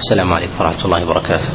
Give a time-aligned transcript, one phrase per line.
[0.00, 1.52] السلام عليكم ورحمة الله وبركاته.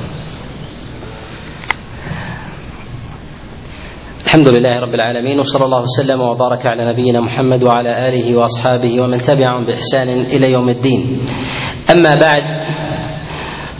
[4.25, 9.17] الحمد لله رب العالمين وصلى الله وسلم وبارك على نبينا محمد وعلى آله وأصحابه ومن
[9.17, 11.25] تبعهم بإحسان إلى يوم الدين.
[11.97, 12.43] أما بعد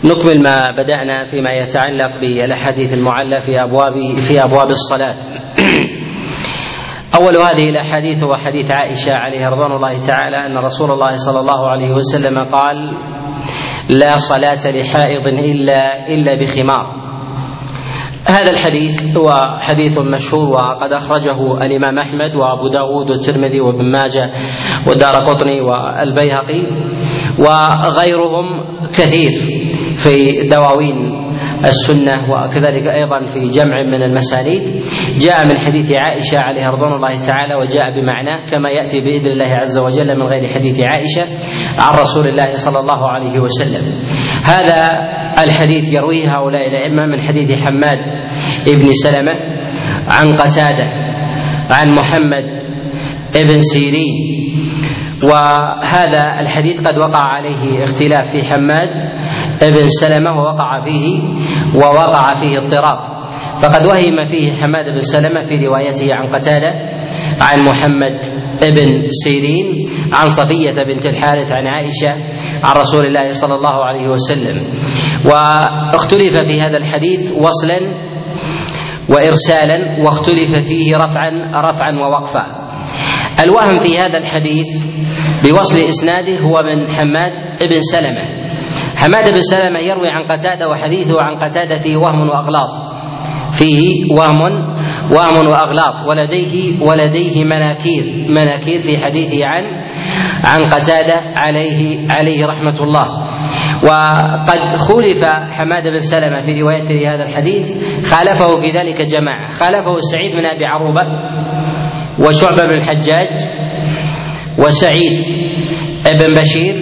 [0.04, 3.94] نكمل ما بدأنا فيما يتعلق بالأحاديث المعلة في أبواب
[4.28, 5.16] في أبواب الصلاة.
[7.20, 11.70] أول هذه الأحاديث هو حديث عائشة عليها رضوان الله تعالى أن رسول الله صلى الله
[11.70, 12.76] عليه وسلم قال
[13.88, 17.06] لا صلاة لحائض إلا إلا بخمار.
[18.28, 24.30] هذا الحديث هو حديث مشهور وقد أخرجه الإمام أحمد وأبو داود والترمذي وابن ماجه
[24.86, 26.62] والدار قطني والبيهقي
[27.38, 28.64] وغيرهم
[28.94, 29.32] كثير
[29.96, 31.25] في دواوين
[31.64, 34.62] السنة وكذلك أيضا في جمع من المسانيد
[35.18, 39.78] جاء من حديث عائشة عليها رضوان الله تعالى وجاء بمعناه كما يأتي بإذن الله عز
[39.78, 41.24] وجل من غير حديث عائشة
[41.78, 43.84] عن رسول الله صلى الله عليه وسلم.
[44.44, 44.88] هذا
[45.44, 47.98] الحديث يرويه هؤلاء الأئمة من حديث حماد
[48.66, 49.32] بن سلمة
[50.08, 50.86] عن قتادة
[51.70, 52.44] عن محمد
[53.34, 54.45] بن سيرين
[55.22, 58.88] وهذا الحديث قد وقع عليه اختلاف في حماد
[59.62, 61.22] ابن سلمة ووقع فيه
[61.74, 63.16] ووقع فيه اضطراب.
[63.62, 66.72] فقد وهم فيه حماد بن سلمة في روايته عن قتادة
[67.40, 72.12] عن محمد ابن سيرين عن صفية بنت الحارث عن عائشة
[72.64, 74.62] عن رسول الله صلى الله عليه وسلم.
[75.24, 77.80] واختلف في هذا الحديث وصلا
[79.08, 81.30] وإرسالا واختلف فيه رفعا
[81.70, 82.65] رفعا ووقفا.
[83.44, 84.86] الوهم في هذا الحديث
[85.44, 88.46] بوصل إسناده هو من حماد بن سلمة.
[88.96, 92.68] حماد بن سلمة يروي عن قتادة وحديثه عن قتادة فيه وهم وأغلاط
[93.58, 94.40] فيه وهم
[95.12, 98.26] وهم واغلاط ولديه ولديه مناكير.
[98.28, 99.64] مناكير في حديثه عن
[100.44, 103.26] عن قتادة عليه عليه رحمة الله.
[103.82, 107.66] وقد خولف حماد بن سلمة في روايته لهذا الحديث.
[108.10, 109.50] خالفه في ذلك جماعة.
[109.50, 111.02] خالفه سعيد بن أبي عروبة.
[112.18, 113.48] وشعبة بن الحجاج
[114.58, 115.12] وسعيد
[116.20, 116.74] بن بشير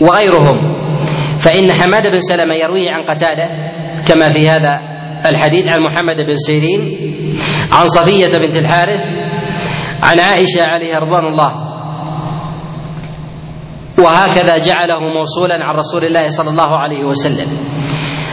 [0.00, 0.80] وغيرهم.
[1.38, 3.48] فإن حماد بن سلمة يرويه عن قتادة
[4.08, 4.80] كما في هذا
[5.26, 6.80] الحديث عن محمد بن سيرين
[7.72, 9.06] عن صفية بنت الحارث
[10.02, 11.70] عن عائشة عليها رضوان الله.
[13.98, 17.48] وهكذا جعله موصولا عن رسول الله صلى الله عليه وسلم.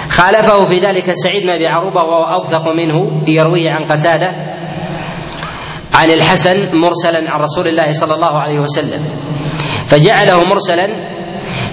[0.09, 4.56] خالفه في ذلك سعيد بن أبي عروبة وهو أوثق منه يرويه عن قتادة
[5.97, 9.01] عن الحسن مرسلا عن رسول الله صلى الله عليه وسلم.
[9.89, 10.87] فجعله مرسلا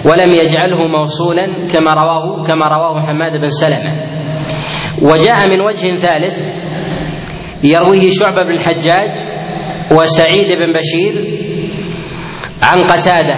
[0.05, 3.91] ولم يجعله موصولا كما رواه كما رواه حماد بن سلمة.
[5.01, 6.35] وجاء من وجه ثالث
[7.63, 9.11] يرويه شعبة بن الحجاج
[9.91, 11.13] وسعيد بن بشير
[12.63, 13.37] عن قتادة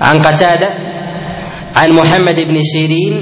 [0.00, 0.68] عن قتادة
[1.76, 3.14] عن محمد بن سيرين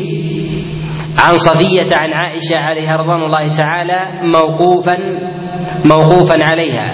[1.27, 4.97] عن صفية عن عائشة عليها رضوان الله تعالى موقوفا
[5.85, 6.87] موقوفا عليها.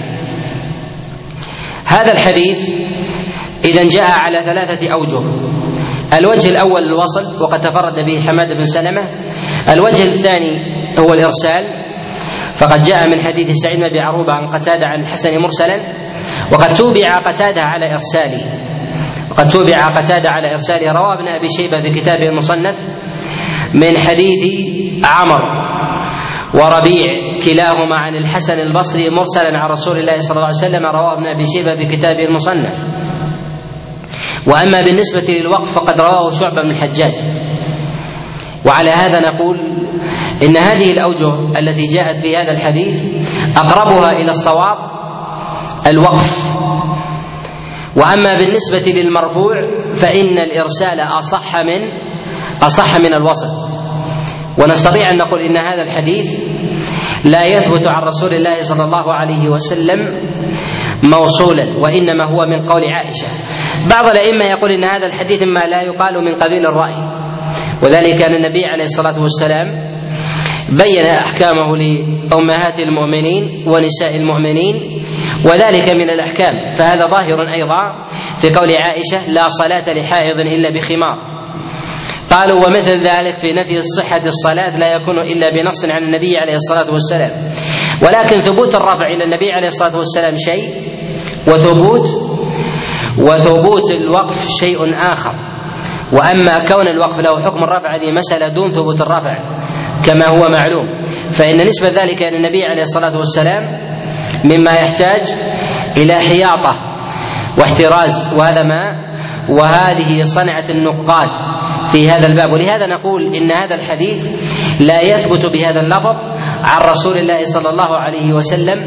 [1.85, 2.75] هذا الحديث
[3.65, 5.23] إذا جاء على ثلاثة أوجه.
[6.17, 9.01] الوجه الأول الوصل وقد تفرد به حماد بن سلمة.
[9.73, 10.53] الوجه الثاني
[10.99, 11.83] هو الإرسال.
[12.57, 15.77] فقد جاء من حديث سعيد بن عروبة عن قتادة عن الحسن مرسلا.
[16.51, 18.43] وقد توبع قتادة على إرساله.
[19.31, 20.91] وقد توبع قتادة على إرساله.
[20.91, 22.75] رواه ابن أبي شيبة في كتابه المصنف.
[23.73, 24.43] من حديث
[25.05, 25.41] عمر
[26.55, 31.25] وربيع كلاهما عن الحسن البصري مرسلا عن رسول الله صلى الله عليه وسلم رواه ابن
[31.25, 32.85] أبي شيبة في كتابه المصنف.
[34.47, 37.15] وأما بالنسبة للوقف فقد رواه شعبة بن الحجاج.
[38.65, 39.59] وعلى هذا نقول
[40.43, 43.03] إن هذه الأوجه التي جاءت في هذا الحديث
[43.57, 44.77] أقربها إلى الصواب
[45.87, 46.57] الوقف.
[47.97, 49.53] وأما بالنسبة للمرفوع
[50.01, 52.13] فإن الإرسال أصح من
[52.61, 53.62] أصح من الوصل
[54.59, 56.43] ونستطيع أن نقول إن هذا الحديث
[57.25, 59.99] لا يثبت عن رسول الله صلى الله عليه وسلم
[61.03, 63.27] موصولا وإنما هو من قول عائشة.
[63.89, 67.23] بعض الأئمة يقول إن هذا الحديث ما لا يقال من قبيل الرأي.
[67.83, 69.67] وذلك أن النبي عليه الصلاة والسلام
[70.69, 74.75] بين أحكامه لأمهات المؤمنين ونساء المؤمنين
[75.45, 76.73] وذلك من الأحكام.
[76.73, 78.05] فهذا ظاهر أيضا
[78.41, 81.32] في قول عائشة لا صلاة لحائض إلا بخمار.
[82.33, 86.91] قالوا ومثل ذلك في نفي صحة الصلاة لا يكون إلا بنص عن النبي عليه الصلاة
[86.91, 87.31] والسلام.
[88.03, 90.65] ولكن ثبوت الرفع إلى النبي عليه الصلاة والسلام شيء
[91.47, 92.07] وثبوت
[93.27, 94.79] وثبوت الوقف شيء
[95.13, 95.35] آخر.
[96.13, 99.35] وأما كون الوقف له حكم الرفع هذه مسألة دون ثبوت الرفع
[100.05, 100.87] كما هو معلوم.
[101.31, 103.63] فإن نسبة ذلك إلى النبي عليه الصلاة والسلام
[104.45, 105.33] مما يحتاج
[105.97, 106.73] إلى حياطة
[107.59, 108.33] واحتراز.
[108.39, 108.83] وهذا ما؟
[109.59, 111.29] وهذه صنعة النقاد.
[111.93, 112.49] في هذا الباب.
[112.53, 114.27] ولهذا نقول إن هذا الحديث
[114.81, 116.17] لا يثبت بهذا اللفظ
[116.69, 118.79] عن رسول الله صلى الله عليه وسلم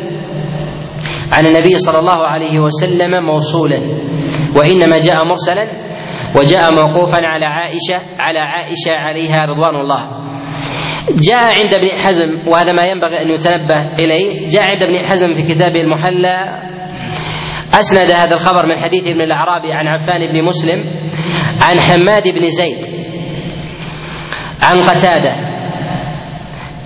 [1.33, 3.81] عن النبي صلى الله عليه وسلم موصولا.
[4.57, 5.67] وإنما جاء مرسلا
[6.37, 10.03] وجاء موقوفا على عائشة على عائشة عليها رضوان الله.
[11.31, 14.47] جاء عند ابن حزم وهذا ما ينبغي أن يتنبه إليه.
[14.47, 16.37] جاء عند ابن حزم في كتابه المحلى.
[17.79, 21.06] أسند هذا الخبر من حديث ابن الأعرابي عن عفان بن مسلم.
[21.63, 23.07] عن حماد بن زيد
[24.63, 25.35] عن قتادة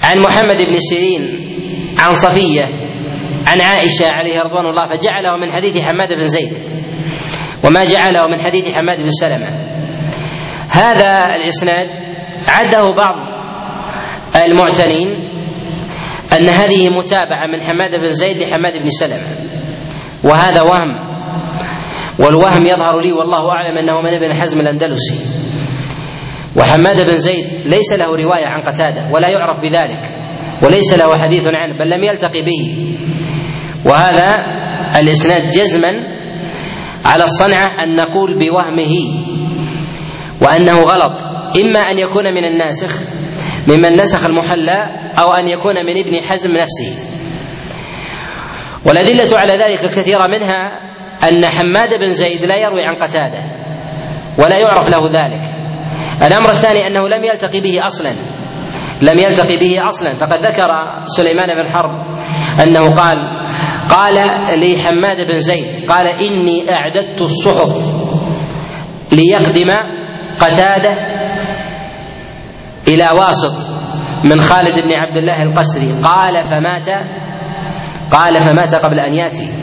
[0.02, 1.50] عن محمد بن سيرين
[1.98, 2.64] عن صفية
[3.46, 6.52] عن عائشة عليه رضوان الله فجعله من حديث حماد بن زيد
[7.64, 9.48] وما جعله من حديث حماد بن سلمة.
[10.70, 11.88] هذا الإسناد
[12.48, 13.14] عده بعض
[14.46, 15.08] المعتنين
[16.38, 19.36] أن هذه متابعة من حماد بن زيد لحماد بن سلمة
[20.24, 21.09] وهذا وهم
[22.20, 25.18] والوهم يظهر لي والله أعلم أنه من ابن حزم الأندلسي.
[26.56, 30.02] وحماد بن زيد ليس له رواية عن قتادة ولا يعرف بذلك
[30.64, 32.90] وليس له حديث عنه بل لم يلتقي به.
[33.86, 34.34] وهذا
[35.00, 35.88] الإسناد جزما
[37.04, 38.94] على الصنعة أن نقول بوهمه
[40.42, 41.20] وأنه غلط.
[41.64, 43.00] إما أن يكون من الناسخ
[43.68, 47.10] ممن نسخ المحلى أو أن يكون من ابن حزم نفسه.
[48.86, 50.89] والأدلة على ذلك كثيرة منها
[51.24, 53.42] أن حماد بن زيد لا يروي عن قتادة
[54.38, 55.42] ولا يعرف له ذلك.
[56.26, 58.10] الأمر الثاني أنه لم يلتقي به أصلا.
[59.02, 60.14] لم يلتقي به أصلا.
[60.14, 60.70] فقد ذكر
[61.04, 61.90] سليمان بن حرب
[62.62, 63.16] أنه قال
[63.90, 64.14] قال
[64.60, 67.72] لي حماد بن زيد قال إني أعددت الصحف
[69.12, 69.70] ليقدم
[70.38, 70.92] قتادة
[72.88, 73.70] إلى واسط
[74.24, 76.02] من خالد بن عبد الله القسري.
[76.04, 76.88] قال فمات
[78.12, 79.59] قال فمات قبل أن يأتي.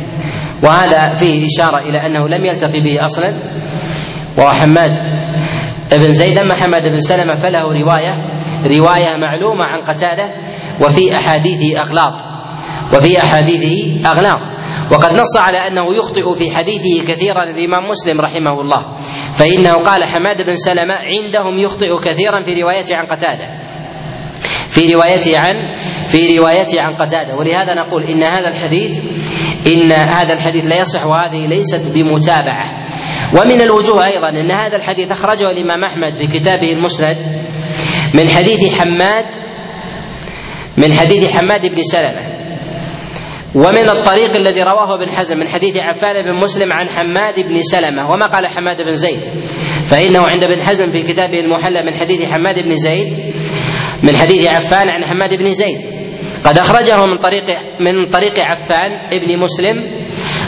[0.63, 3.29] وهذا فيه إشارة إلى أنه لم يلتقي به أصلا.
[4.37, 4.89] وهو حماد
[5.97, 8.13] بن زيد أما حماد بن سلمة فله رواية
[8.65, 10.31] رواية معلومة عن قتادة
[10.85, 12.19] وفي أحاديثه أغلاط
[12.95, 14.39] وفي أحاديثه أغلاط.
[14.91, 18.97] وقد نص على أنه يخطئ في حديثه كثيرا الإمام مسلم رحمه الله.
[19.39, 23.47] فإنه قال حماد بن سلمة عندهم يخطئ كثيرا في روايته عن قتادة.
[24.69, 25.53] في روايته عن
[26.07, 27.35] في روايته عن قتادة.
[27.35, 28.91] ولهذا نقول إن هذا الحديث
[29.67, 32.87] إن هذا الحديث لا يصح وهذه ليست بمتابعة.
[33.33, 37.17] ومن الوجوه أيضا أن هذا الحديث أخرجه الإمام أحمد في كتابه المسند
[38.15, 39.25] من حديث حماد
[40.77, 42.37] من حديث حماد بن سلمة.
[43.55, 48.11] ومن الطريق الذي رواه ابن حزم من حديث عفان بن مسلم عن حماد بن سلمة.
[48.11, 49.21] وما قال حماد بن زيد؟
[49.91, 53.33] فإنه عند ابن حزم في كتابه المحلى من حديث حماد بن زيد
[54.03, 55.96] من حديث عفان عن حماد بن زيد.
[56.47, 57.45] قد أخرجه من طريق
[57.79, 59.77] من طريق عفان ابن مسلم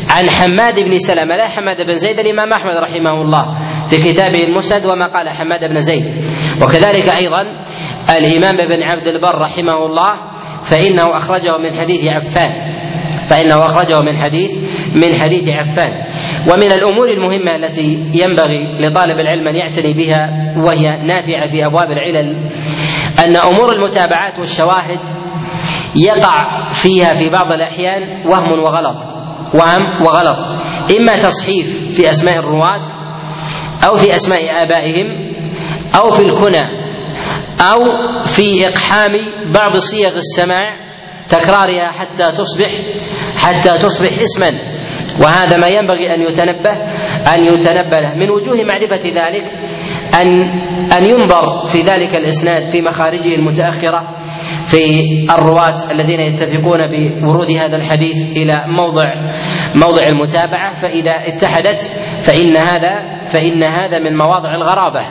[0.10, 1.36] عن حماد بن سلمة.
[1.36, 3.46] لا حماد بن زيد الإمام أحمد رحمه الله
[3.88, 6.06] في كتابه المسند وما قال حماد بن زيد.
[6.64, 7.42] وكذلك أيضا
[8.20, 10.14] الإمام ابن عبد البر رحمه الله
[10.64, 12.52] فإنه أخرجه من حديث عفان.
[13.30, 14.58] فإنه أخرجه من حديث
[14.96, 15.92] من حديث عفان.
[16.52, 22.36] ومن الأمور المهمة التي ينبغي لطالب العلم أن يعتني بها وهي نافعة في أبواب العلل
[23.26, 25.19] أن أمور المتابعات والشواهد
[25.96, 28.98] يقع فيها في بعض الأحيان وهم وغلط
[29.54, 30.38] وهم وغلط.
[31.00, 32.82] إما تصحيف في أسماء الرواة
[33.90, 35.34] أو في أسماء آبائهم
[35.96, 36.64] أو في الكنى
[37.62, 37.80] أو
[38.24, 39.12] في إقحام
[39.54, 40.80] بعض صيغ السماع
[41.30, 42.72] تكرارها حتى تصبح
[43.36, 44.52] حتى تصبح اسما.
[45.22, 46.74] وهذا ما ينبغي أن يتنبه
[47.34, 49.44] أن يتنبه له من وجوه معرفة ذلك
[50.22, 50.28] أن
[50.98, 54.19] أن ينظر في ذلك الإسناد في مخارجه المتأخرة.
[54.72, 59.04] في الرواة الذين يتفقون بورود هذا الحديث إلى موضع
[59.76, 61.82] موضع المتابعة فإذا اتحدت
[62.28, 65.04] فإن هذا فإن هذا من مواضع الغرابة.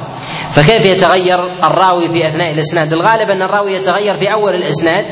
[0.51, 5.05] فكيف يتغير الراوي في أثناء الإسناد؟ الغالب أن الراوي يتغير في أول الإسناد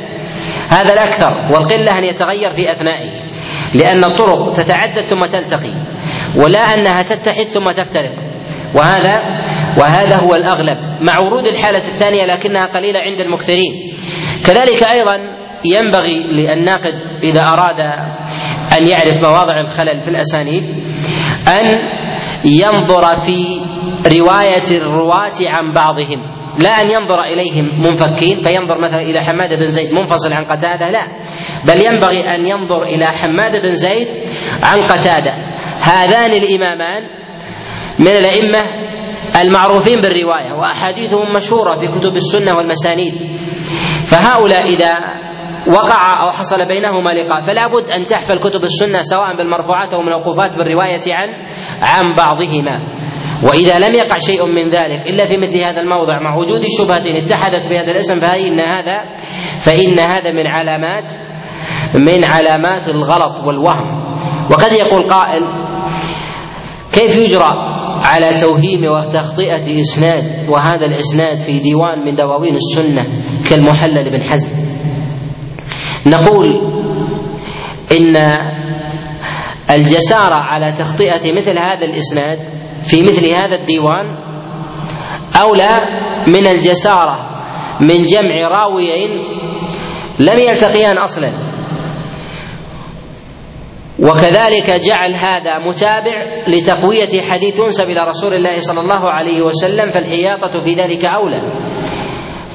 [0.68, 3.10] هذا الأكثر والقلة أن يتغير في أثنائه
[3.74, 5.74] لأن الطرق تتعدد ثم تلتقي
[6.36, 8.12] ولا أنها تتحد ثم تفترق.
[8.74, 9.20] وهذا
[9.80, 13.72] وهذا هو الأغلب مع ورود الحالة الثانية لكنها قليلة عند المكثرين.
[14.44, 15.16] كذلك أيضا
[15.64, 17.80] ينبغي للناقد إذا أراد
[18.78, 20.62] أن يعرف مواضع الخلل في الأسانيد
[21.48, 21.96] أن
[22.44, 23.60] ينظر في
[24.18, 29.92] رواية الرواة عن بعضهم لا أن ينظر إليهم منفكين فينظر مثلا إلى حماد بن زيد
[29.92, 31.06] منفصل عن قتادة لا
[31.64, 34.08] بل ينبغي أن ينظر إلى حماد بن زيد
[34.62, 35.34] عن قتادة.
[35.80, 37.02] هذان الإمامان
[37.98, 38.86] من الأئمة
[39.44, 43.14] المعروفين بالرواية وأحاديثهم مشهورة في كتب السنة والمسانيد.
[44.10, 44.94] فهؤلاء إذا
[45.72, 50.50] وقع أو حصل بينهما لقاء فلا بد أن تحفل كتب السنة سواء بالمرفوعات أو الموقوفات
[50.50, 51.28] بالرواية عن
[51.82, 52.96] عن بعضهما.
[53.42, 57.68] وإذا لم يقع شيء من ذلك إلا في مثل هذا الموضع مع وجود شبهة اتحدت
[57.68, 59.14] بهذا الاسم فإن هذا
[59.66, 61.08] فإن هذا من علامات
[61.94, 64.16] من علامات الغلط والوهم.
[64.50, 65.42] وقد يقول قائل
[66.94, 73.02] كيف يجرى على توهيم وتخطئة إسناد وهذا الإسناد في ديوان من دواوين السنة
[73.50, 74.48] كالمحلل بن حزم.
[76.06, 76.46] نقول
[78.00, 78.16] إن
[79.70, 82.38] الجسارة على تخطئة مثل هذا الإسناد
[82.90, 84.16] في مثل هذا الديوان
[85.40, 85.80] أولى
[86.28, 87.28] من الجسارة
[87.80, 89.10] من جمع راويين
[90.20, 91.45] لم يلتقيان أصلا.
[94.06, 100.58] وكذلك جعل هذا متابع لتقوية حديث ينسب إلى رسول الله صلى الله عليه وسلم فالحياطة
[100.64, 101.42] في ذلك أولى.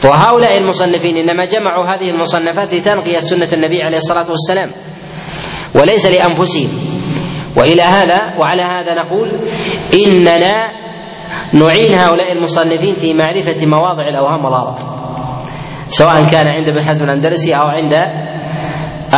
[0.05, 4.71] وهؤلاء المصنفين إنما جمعوا هذه المصنفات لتنقية سنة النبي عليه الصلاة والسلام
[5.75, 6.91] وليس لأنفسهم.
[7.57, 9.29] وإلى هذا وعلى هذا نقول
[10.07, 10.53] إننا
[11.53, 14.77] نعين هؤلاء المصنفين في معرفة مواضع الأوهام والغلط
[15.87, 17.93] سواء كان عند ابن حزم الأندلسي أو عند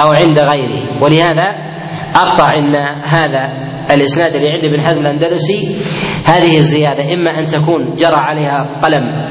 [0.04, 1.04] أو عند غيره.
[1.04, 1.73] ولهذا
[2.16, 5.82] اقطع ان هذا الإسناد اللي عند ابن حزم الأندلسي.
[6.26, 9.28] هذه الزيادة إما أن تكون جرى عليها قلم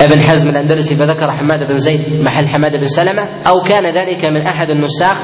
[0.00, 4.46] ابن حزم الأندلسي فذكر حماد بن زيد محل حماد بن سلمة أو كان ذلك من
[4.46, 5.22] أحد النساخ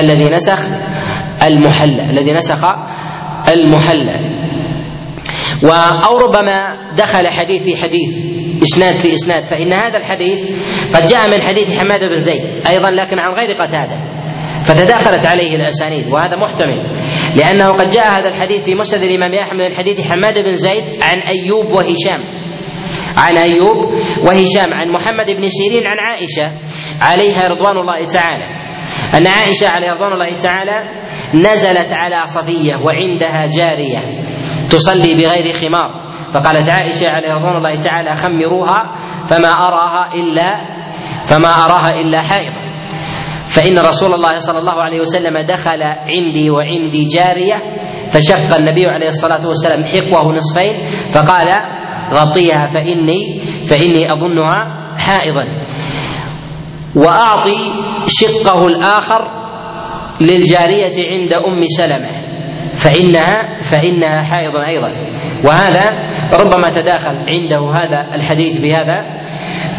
[0.00, 0.58] الذي نسخ
[1.50, 2.64] المحلى الذي نسخ
[3.56, 4.38] المحلى
[6.10, 6.62] أو ربما
[6.96, 10.46] دخل حديث في حديث إسناد في إسناد فإن هذا الحديث
[10.94, 14.17] قد جاء من حديث حماد بن زيد أيضا لكن عن غير قتادة.
[14.68, 16.78] فتداخلت عليه الأسانيد وهذا محتمل
[17.36, 21.18] لأنه قد جاء هذا الحديث في مسند الإمام أحمد من حديث حماد بن زيد عن
[21.18, 22.20] أيوب وهشام.
[23.16, 23.76] عن أيوب
[24.26, 26.58] وهشام عن محمد بن سيرين عن عائشة
[27.00, 28.44] عليها رضوان الله تعالى.
[29.14, 31.02] أن عائشة عليها رضوان الله تعالى
[31.34, 33.98] نزلت على صفية وعندها جارية
[34.70, 36.08] تصلي بغير خمار.
[36.34, 38.96] فقالت عائشة عليه رضوان الله تعالى خمروها
[39.30, 40.78] فما أراها إلا
[41.26, 42.67] فما أراها إلا حائض
[43.56, 47.56] فإن رسول الله صلى الله عليه وسلم دخل عندي وعندي جارية
[48.12, 50.74] فشق النبي عليه الصلاة والسلام حقوه نصفين
[51.14, 51.48] فقال
[52.12, 54.58] غطيها فإني فإني أظنها
[54.96, 55.44] حائضا.
[56.96, 57.58] وأعطي
[58.06, 59.30] شقه الآخر
[60.20, 62.10] للجارية عند أم سلمة.
[62.74, 64.88] فإنها فإنها حائض أيضا.
[65.44, 65.84] وهذا
[66.34, 69.17] ربما تداخل عنده هذا الحديث بهذا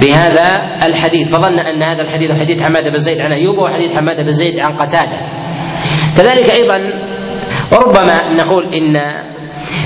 [0.02, 0.48] بهذا
[0.90, 1.28] الحديث.
[1.30, 4.78] فظن أن هذا الحديث حديث حماد بن زيد عن أيوب وحديث حماد بن زيد عن
[4.78, 5.20] قتادة.
[6.18, 6.80] كذلك أيضا
[7.72, 8.98] وربما نقول إن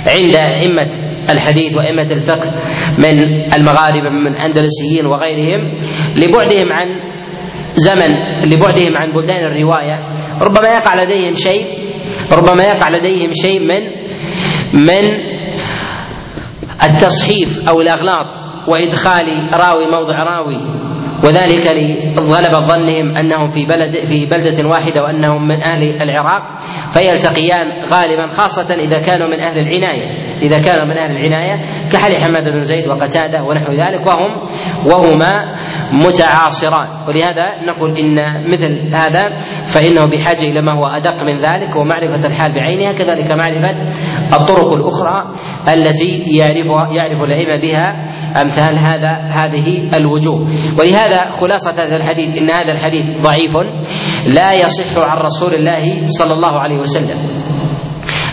[0.08, 0.90] عند أئمة
[1.30, 2.52] الحديث وأئمة الفقه
[2.98, 3.20] من
[3.54, 5.78] المغاربة من أندلسيين وغيرهم
[6.16, 6.88] لبعدهم عن
[7.76, 8.12] زمن
[8.46, 10.00] لبعدهم عن بلدان الرواية
[10.42, 11.66] ربما يقع لديهم شيء
[12.32, 13.84] ربما يقع لديهم شيء من
[14.74, 15.04] من
[16.84, 18.43] التصحيف أو الأغلاط.
[18.68, 20.84] وإدخال راوي موضع راوي.
[21.24, 21.66] وذلك
[22.18, 26.60] لغلبة ظنهم أنهم في بلد في بلدة واحدة وأنهم من أهل العراق.
[26.94, 30.23] فيلتقيان غالبا خاصة إذا كانوا من أهل العناية.
[30.44, 31.56] إذا كانوا من أهل العناية
[31.92, 34.32] كحال حماد بن زيد وقتادة ونحو ذلك وهم
[34.86, 35.32] وهما
[35.92, 37.08] متعاصران.
[37.08, 38.16] ولهذا نقول إن
[38.52, 39.24] مثل هذا
[39.74, 43.72] فإنه بحاجة إلى ما هو أدق من ذلك ومعرفة الحال بعينها كذلك معرفة
[44.34, 45.34] الطرق الأخرى
[45.74, 47.88] التي يعرفها يعرف الأئمة بها
[48.42, 50.40] أمثال هذا هذه الوجوه.
[50.80, 53.58] ولهذا خلاصة هذا الحديث إن هذا الحديث ضعيف
[54.36, 57.43] لا يصح عن رسول الله صلى الله عليه وسلم.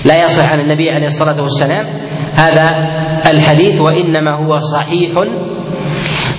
[0.05, 1.87] لا يصح عن النبي عليه الصلاة والسلام
[2.35, 2.69] هذا
[3.35, 5.13] الحديث وإنما هو صحيح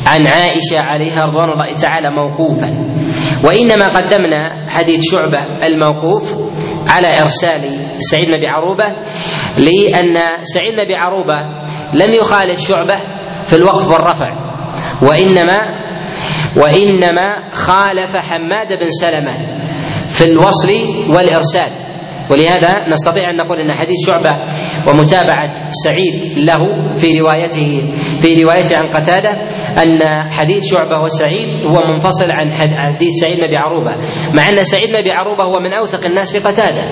[0.08, 2.70] عن عائشة عليها رضوان الله تعالى موقوفا.
[3.46, 6.36] وإنما قدمنا حديث شعبة الموقوف
[6.90, 7.62] على إرسال
[7.98, 8.86] سعيد بن عروبة
[9.58, 11.40] لأن سعيد بن عروبة
[11.94, 12.96] لم يخالف شعبة
[13.46, 14.30] في الوقف والرفع
[15.02, 15.60] وإنما
[16.58, 19.38] وإنما خالف حماد بن سلمة
[20.10, 20.70] في الوصل
[21.10, 21.91] والإرسال.
[22.32, 24.32] ولهذا نستطيع أن نقول إن حديث شعبة
[24.88, 26.16] ومتابعة سعيد
[26.50, 29.30] له في روايته في روايته عن قتادة
[29.84, 30.00] أن
[30.32, 33.96] حديث شعبة وسعيد هو منفصل عن حديث سعيد بن أبي عروبة
[34.38, 36.84] مع أن سعيد بن أبي عروبة هو من أوثق الناس في قتادة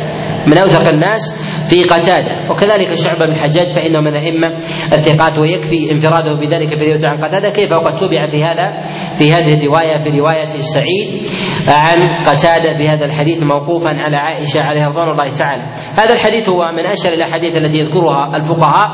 [0.48, 1.22] من أوثق الناس
[1.70, 2.52] في قتادة.
[2.52, 4.48] وكذلك شعبة بن الحجاج فإنه من الأئمة
[4.94, 7.50] الثقات ويكفي انفراده بذلك في رواية عن قتادة.
[7.50, 8.82] كيف وقد تبع في هذا
[9.18, 11.28] في هذه الرواية في رواية السعيد
[11.68, 11.98] عن
[12.28, 15.64] قتادة بهذا الحديث موقوفا على عائشة عليه رضوان الله تعالى.
[15.98, 18.88] هذا الحديث هو من أشهر الأحاديث التي يذكرها الفقهاء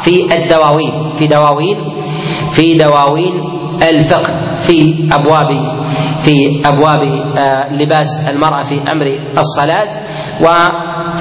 [0.00, 1.76] في الدواوين في دواوين
[2.50, 3.58] في دواوين
[3.92, 5.50] الفقه في أبواب
[6.20, 7.02] في أبواب
[7.38, 9.06] آه، لباس المرأة في أمر
[9.38, 9.88] الصلاة.
[10.42, 10.46] و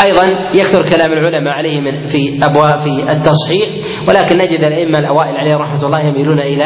[0.05, 3.69] أيضا يكثر كلام العلماء عليه من في ابواب في التصحيح
[4.07, 6.65] ولكن نجد الأئمة الأوائل عليهم رحمة الله يميلون إلى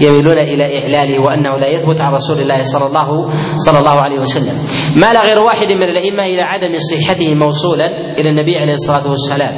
[0.00, 3.08] يميلون إلى إعلاله وأنه لا يثبت عن رسول الله صلى الله
[3.56, 4.56] صلى الله عليه وسلم.
[4.96, 7.86] مال غير واحد من الأئمة إلى عدم صحته موصولا
[8.18, 9.54] إلى النبي عليه الصلاة والسلام.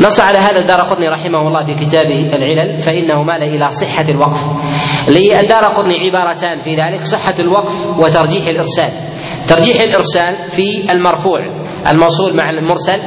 [0.00, 4.40] نص على هذا الدار قطني رحمه الله في كتابه العلل فإنه مال إلى صحة الوقف.
[5.08, 8.92] للدار قطني عبارتان في ذلك صحة الوقف وترجيح الإرسال.
[9.48, 12.98] ترجيح الإرسال في المرفوع الموصول مع المرسل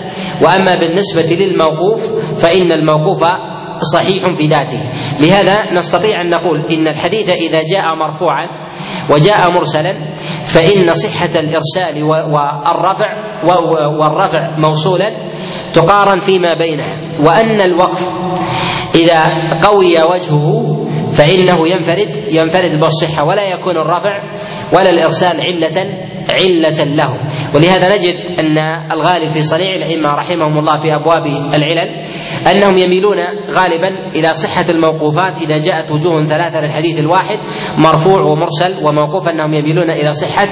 [0.42, 2.00] وأما بالنسبة للموقوف
[2.42, 3.24] فإن الموقوف
[3.94, 4.80] صحيح في ذاته.
[5.22, 8.48] لهذا نستطيع أن نقول إن الحديث إذا جاء مرفوعا
[9.14, 9.94] وجاء مرسلا
[10.56, 13.10] فإن صحة الإرسال والرفع
[14.00, 15.10] والرفع موصولا
[15.76, 17.20] تقارن فيما بينها.
[17.28, 18.02] وأن الوقف
[18.96, 19.26] إذا
[19.68, 24.24] قوي وجهه فإنه ينفرد ينفرد بالصحة ولا يكون الرفع
[24.74, 25.78] ولا الإرسال علة
[26.32, 27.23] علة له.
[27.56, 28.58] ولهذا نجد أن
[28.92, 31.90] الغالب في صنيع الأئمة رحمهم الله في أبواب العلل
[32.52, 33.18] أنهم يميلون
[33.50, 37.38] غالبا إلى صحة الموقوفات إذا جاءت وجوه ثلاثة للحديث الواحد
[37.78, 40.48] مرفوع ومرسل وموقوف أنهم يميلون إلى صحة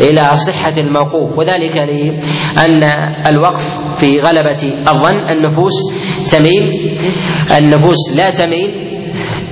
[0.00, 1.38] إلى صحة الموقوف.
[1.38, 2.82] وذلك لأن
[3.26, 5.72] الوقف في غلبة الظن النفوس
[6.36, 6.62] تميل
[7.58, 8.70] النفوس لا تميل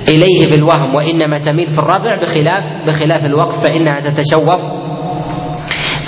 [0.09, 4.82] إليه في الوهم وإنما تميل في الرفع بخلاف بخلاف الوقف فإنها تتشوف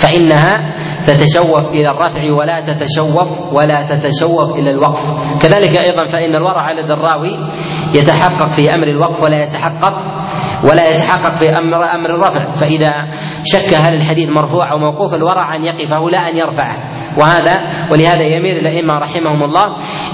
[0.06, 5.02] فإنها تتشوف إلى الرفع ولا تتشوف ولا تتشوف إلى الوقف.
[5.42, 7.30] كذلك أيضا فإن الورع لدى الراوي
[7.94, 9.94] يتحقق في أمر الوقف ولا يتحقق
[10.64, 12.50] ولا يتحقق في أمر أمر الرفع.
[12.50, 12.90] فإذا
[13.44, 16.78] شك هل الحديث مرفوع أو موقوف الورع أن يقفه لا أن يرفعه.
[17.18, 17.56] وهذا
[17.92, 19.64] ولهذا يميل الأئمة رحمهم الله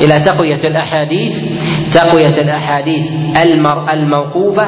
[0.01, 1.35] إلى تقوية الأحاديث
[1.95, 3.13] تقوية الأحاديث
[3.47, 4.63] المر الموقوفة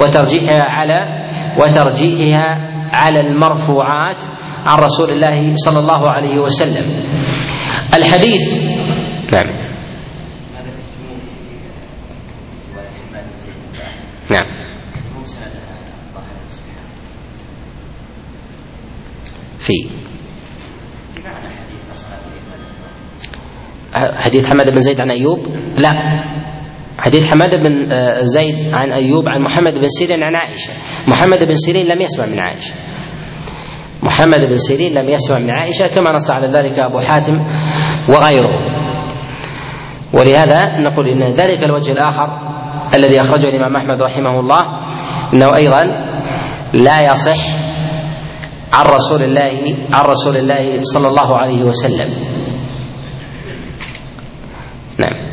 [0.00, 1.26] وترجيحها على
[1.62, 2.56] وترجيحها
[2.92, 4.22] على المرفوعات.
[4.66, 6.86] عن رسول الله صلى الله عليه وسلم.
[7.94, 8.44] الحديث
[9.32, 9.48] نعم.
[14.30, 14.46] نعم.
[19.58, 19.72] في.
[23.94, 25.38] حديث حماد بن زيد عن أيوب؟
[25.78, 25.90] لا.
[26.98, 27.88] حديث حماد بن
[28.24, 30.72] زيد عن أيوب عن محمد بن سيرين عن عائشة.
[31.08, 32.74] محمد بن سيرين لم يسمع من عائشة.
[34.02, 37.34] محمد بن سيرين لم يسمع من عائشة كما نص على ذلك أبو حاتم
[38.08, 38.52] وغيره.
[40.12, 42.28] ولهذا نقول إن ذلك الوجه الآخر
[42.94, 44.60] الذي أخرجه الإمام أحمد رحمه الله
[45.34, 45.82] أنه أيضا
[46.74, 47.40] لا يصح
[48.72, 52.08] عن رسول الله عن رسول الله صلى الله عليه وسلم.
[54.98, 55.29] نعم.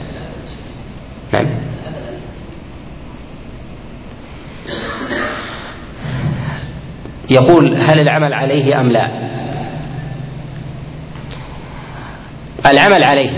[7.32, 9.08] يقول هل العمل عليه أم لا؟
[12.72, 13.32] العمل عليه.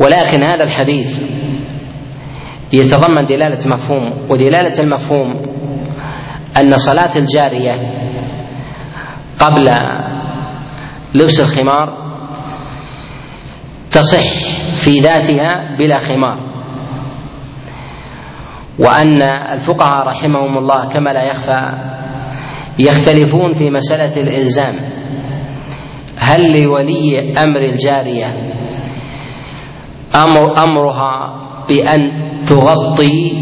[0.00, 1.22] ولكن هذا الحديث
[2.72, 5.36] يتضمن دلالة مفهوم ودلالة المفهوم
[6.56, 7.74] أن صلاة الجارية
[9.40, 9.64] قبل
[11.14, 12.08] لبس الخمار
[13.90, 14.34] تصح
[14.74, 16.57] في ذاتها بلا خمار.
[18.78, 21.72] وأن الفقهاء رحمهم الله كما لا يخفى
[22.78, 24.74] يختلفون في مسألة الإلزام.
[26.18, 28.26] هل لولي أمر الجارية
[30.14, 31.38] أمر أمرها
[31.68, 32.00] بأن
[32.48, 33.32] تغطي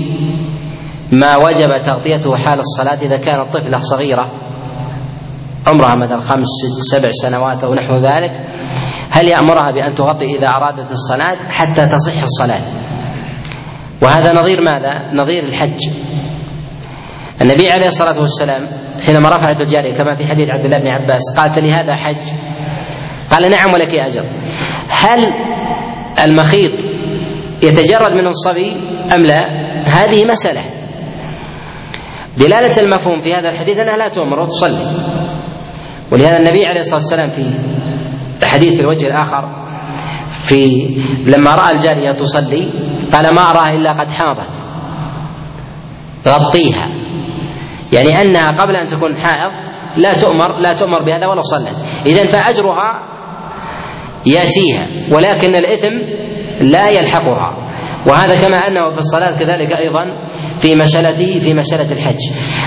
[1.12, 4.32] ما وجب تغطيته حال الصلاة إذا كانت طفلة صغيرة
[5.66, 8.32] عمرها مثلا خمس ست سبع سنوات أو نحو ذلك.
[9.10, 12.85] هل يأمرها بأن تغطي إذا أرادت الصلاة حتى تصح الصلاة؟
[14.02, 15.78] وهذا نظير ماذا؟ نظير الحج.
[17.42, 18.66] النبي عليه الصلاة والسلام
[19.06, 22.24] حينما رفعت الجارية كما في حديث عبد الله بن عباس قالت لي هذا حج؟
[23.30, 24.24] قال نعم ولك أجر.
[24.88, 25.20] هل
[26.24, 26.80] المخيط
[27.62, 28.72] يتجرد منه الصبي
[29.14, 29.40] أم لا؟
[29.84, 30.62] هذه مسألة.
[32.38, 34.86] دلالة المفهوم في هذا الحديث أنها لا تؤمر وتصلي
[36.12, 37.30] ولهذا النبي عليه الصلاة والسلام
[38.40, 39.65] في حديث في الوجه الآخر
[40.48, 40.64] في
[41.26, 42.70] لما رأى الجارية تصلي
[43.12, 44.62] قال ما أراها إلا قد حاضت
[46.28, 46.88] غطيها
[47.92, 49.52] يعني أنها قبل أن تكون حائض
[49.96, 53.16] لا تؤمر لا تؤمر بهذا ولو صلت إذا فأجرها
[54.26, 55.94] يأتيها ولكن الإثم
[56.60, 57.66] لا يلحقها
[58.06, 60.04] وهذا كما أنه في الصلاة كذلك أيضا
[60.58, 62.18] في مساله في مسألة الحج.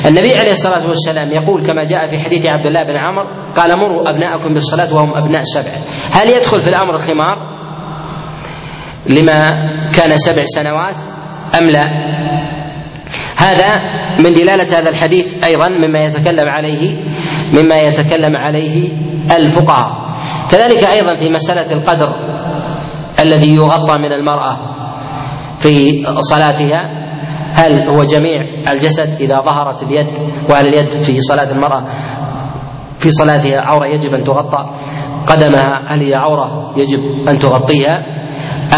[0.08, 4.10] النبي عليه الصلاة والسلام يقول كما جاء في حديث عبد الله بن عمر قال مروا
[4.10, 5.72] أبناءكم بالصلاة وهم أبناء سبع.
[6.12, 7.38] هل يدخل في الأمر الخمار؟
[9.10, 9.50] لما
[9.98, 10.98] كان سبع سنوات
[11.62, 11.86] أم لا؟
[13.38, 13.80] هذا
[14.24, 17.04] من دلالة هذا الحديث أيضا مما يتكلم عليه
[17.54, 18.92] مما يتكلم عليه
[19.40, 20.10] الفقهاء.
[20.52, 22.10] كذلك أيضا في مسألة القدر
[23.24, 24.58] الذي يغطى من المرأة
[25.60, 27.00] في صلاتها
[27.54, 28.42] هل هو جميع
[28.72, 30.08] الجسد إذا ظهرت اليد
[30.50, 31.88] وهل اليد في صلاة المرأة
[33.00, 34.70] في صلاتها عورة يجب أن تغطى؟
[35.28, 38.06] قدمها هل هي عوره يجب أن تغطيها.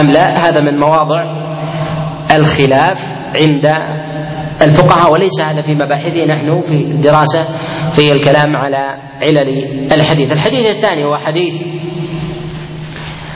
[0.02, 1.24] أم لا؟ هذا من مواضع
[2.38, 3.00] الخلاف
[3.36, 3.66] عند
[4.62, 6.26] الفقهاء وليس هذا في مباحثه.
[6.26, 7.44] نحن في الدراسة
[7.92, 8.78] في الكلام على
[9.22, 9.50] علل
[9.98, 10.32] الحديث.
[10.32, 11.64] الحديث الثاني هو حديث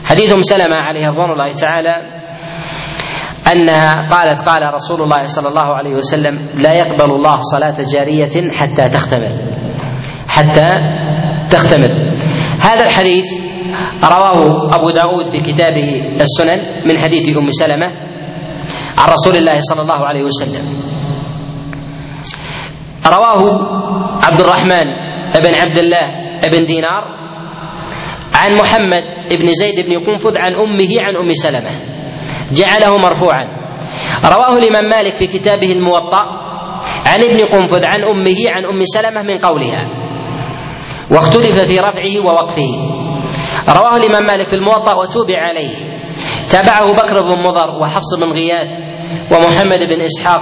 [0.05, 1.95] حديث أم سلمة عليه رضوان الله تعالى
[3.55, 8.89] أنها قالت قال رسول الله صلى الله عليه وسلم لا يقبل الله صلاة جارية حتى
[8.89, 9.31] تختمر.
[10.27, 10.67] حتى
[11.51, 12.15] تختمر.
[12.59, 13.44] هذا الحديث
[14.03, 14.39] رواه
[14.75, 17.89] أبو داود في كتابه السنن من حديث أم سلمة
[18.97, 20.65] عن رسول الله صلى الله عليه وسلم.
[23.07, 23.41] رواه
[24.23, 24.87] عبد الرحمن
[25.43, 26.05] بن عبد الله
[26.51, 27.03] بن دينار
[28.33, 29.03] عن محمد
[29.39, 31.71] بن زيد بن قنفذ عن أمه عن أم سلمة.
[32.51, 33.45] جعله مرفوعا.
[34.25, 36.23] رواه الإمام مالك في كتابه الموطأ
[37.05, 39.83] عن ابن قنفذ عن أمه عن أم سلمة من قولها.
[41.11, 42.94] واختلف في رفعه ووقفه.
[43.69, 45.75] رواه الإمام مالك في الموطأ وتوبع عليه.
[46.51, 48.71] تابعه بكر بن مضر وحفص بن غياث
[49.31, 50.41] ومحمد بن إسحاق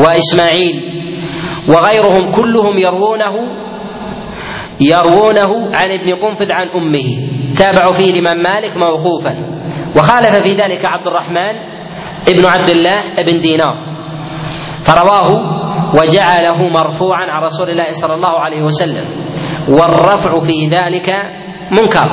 [0.00, 0.82] وإسماعيل
[1.68, 3.34] وغيرهم كلهم يروونه
[4.80, 7.08] يروونه عن ابن قنفذ عن أمه.
[7.58, 9.58] تابعوا فيه الإمام مالك موقوفا.
[9.96, 11.54] وخالف في ذلك عبد الرحمن
[12.28, 13.76] ابن عبد الله بن دينار.
[14.82, 15.28] فرواه
[15.94, 19.06] وجعله مرفوعا عن رسول الله صلى الله عليه وسلم.
[19.68, 21.08] والرفع في ذلك
[21.72, 22.08] منكر.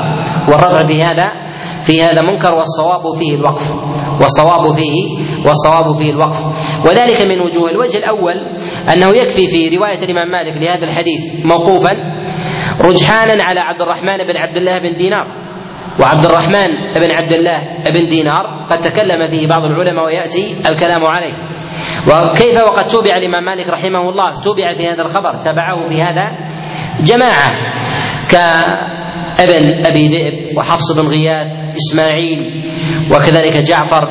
[0.50, 1.28] والرفع في هذا
[1.82, 3.76] في هذا منكر والصواب فيه الوقف.
[4.22, 4.98] والصواب فيه
[5.46, 6.46] والصواب فيه الوقف.
[6.88, 8.36] وذلك من وجوه الوجه الأول
[8.94, 11.92] أنه يكفي في رواية الإمام مالك لهذا الحديث موقوفا
[12.82, 15.46] رجحانا على عبد الرحمن بن عبد الله بن دينار.
[16.00, 21.34] وعبد الرحمن بن عبد الله بن دينار قد تكلم فيه بعض العلماء ويأتي الكلام عليه.
[22.08, 26.28] وكيف وقد توبع الإمام مالك رحمه الله؟ توبع في هذا الخبر تبعه في هذا
[27.02, 27.52] جماعة.
[29.38, 32.72] كابن أبي ذئب وحفص بن غياث إسماعيل
[33.16, 34.04] وكذلك جعفر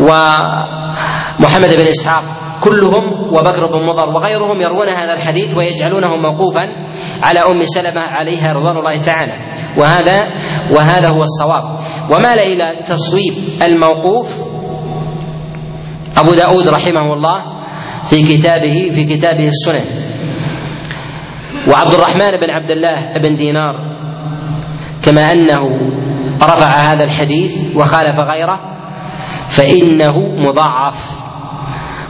[0.00, 2.22] ومحمد بن إسحاق
[2.60, 6.68] كلهم وبكر بن مضر وغيرهم يروون هذا الحديث ويجعلونه موقوفا
[7.22, 9.32] على أم سلمة عليها رضوان الله تعالى.
[9.78, 10.22] وهذا
[10.76, 11.62] وهذا هو الصواب.
[12.10, 14.42] ومال إلى تصويب الموقوف
[16.18, 17.42] أبو داود رحمه الله
[18.04, 19.84] في كتابه في كتابه السنن.
[21.72, 23.89] وعبد الرحمن بن عبد الله بن دينار
[25.04, 25.60] كما أنه
[26.42, 28.60] رفع هذا الحديث وخالف غيره
[29.48, 30.14] فإنه
[30.48, 31.20] مضاعف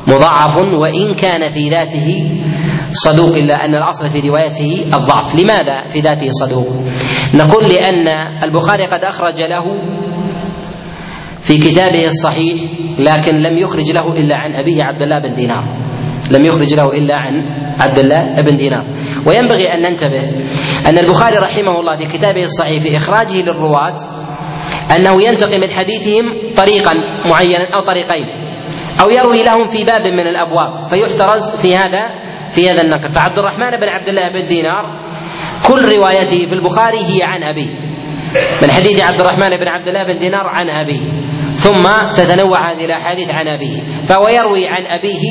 [0.08, 2.08] مضاعف وإن كان في ذاته
[2.90, 6.66] صدوق إلا أن الأصل في روايته الضعف، لماذا في ذاته صدوق؟
[7.34, 8.08] نقول لأن
[8.44, 9.64] البخاري قد أخرج له
[11.40, 15.64] في كتابه الصحيح لكن لم يخرج له إلا عن أبيه عبد الله بن دينار.
[16.30, 17.34] لم يخرج له إلا عن
[17.80, 18.84] عبد الله بن دينار.
[19.26, 20.22] وينبغي أن ننتبه
[20.86, 23.96] أن البخاري رحمه الله في كتابه الصحيح في إخراجه للرواة
[24.96, 26.24] أنه ينتقي من حديثهم
[26.56, 26.94] طريقا
[27.30, 28.26] معينا أو طريقين
[29.04, 32.02] أو يروي لهم في باب من الأبواب فيحترز في هذا
[32.54, 33.12] في هذا النقل.
[33.12, 34.84] فعبد الرحمن بن عبد الله بن دينار
[35.68, 37.70] كل روايته في البخاري هي عن أبيه.
[38.62, 41.30] من حديث عبد الرحمن بن عبد الله بن دينار عن أبيه.
[41.54, 41.82] ثم
[42.16, 44.04] تتنوع هذه الأحاديث عن أبيه.
[44.06, 45.22] فهو يروي عن أبيه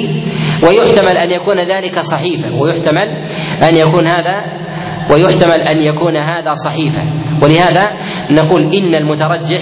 [0.67, 3.07] ويحتمل أن يكون ذلك صحيفه ويحتمل
[3.69, 4.35] أن يكون هذا
[5.11, 7.01] ويحتمل أن يكون هذا صحيفه
[7.43, 7.87] ولهذا
[8.31, 9.61] نقول إن المترجح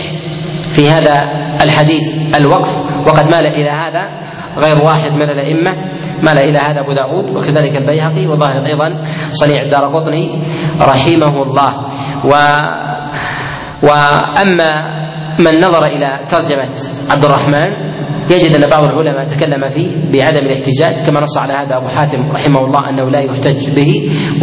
[0.75, 1.23] في هذا
[1.65, 5.71] الحديث الوقف وقد مال إلى هذا غير واحد من الأئمة
[6.23, 10.43] مال إلى هذا أبو داود وكذلك البيهقي وظاهر أيضا صنيع الدار قطني
[10.81, 11.69] رحمه الله.
[12.25, 12.33] و
[13.83, 14.71] وأما
[15.39, 16.73] من نظر إلى ترجمة
[17.11, 17.96] عبد الرحمن
[18.31, 22.59] يجد أن بعض العلماء تكلم فيه بعدم الاحتجاج كما نص على هذا أبو حاتم رحمه
[22.65, 23.93] الله أنه لا يحتج به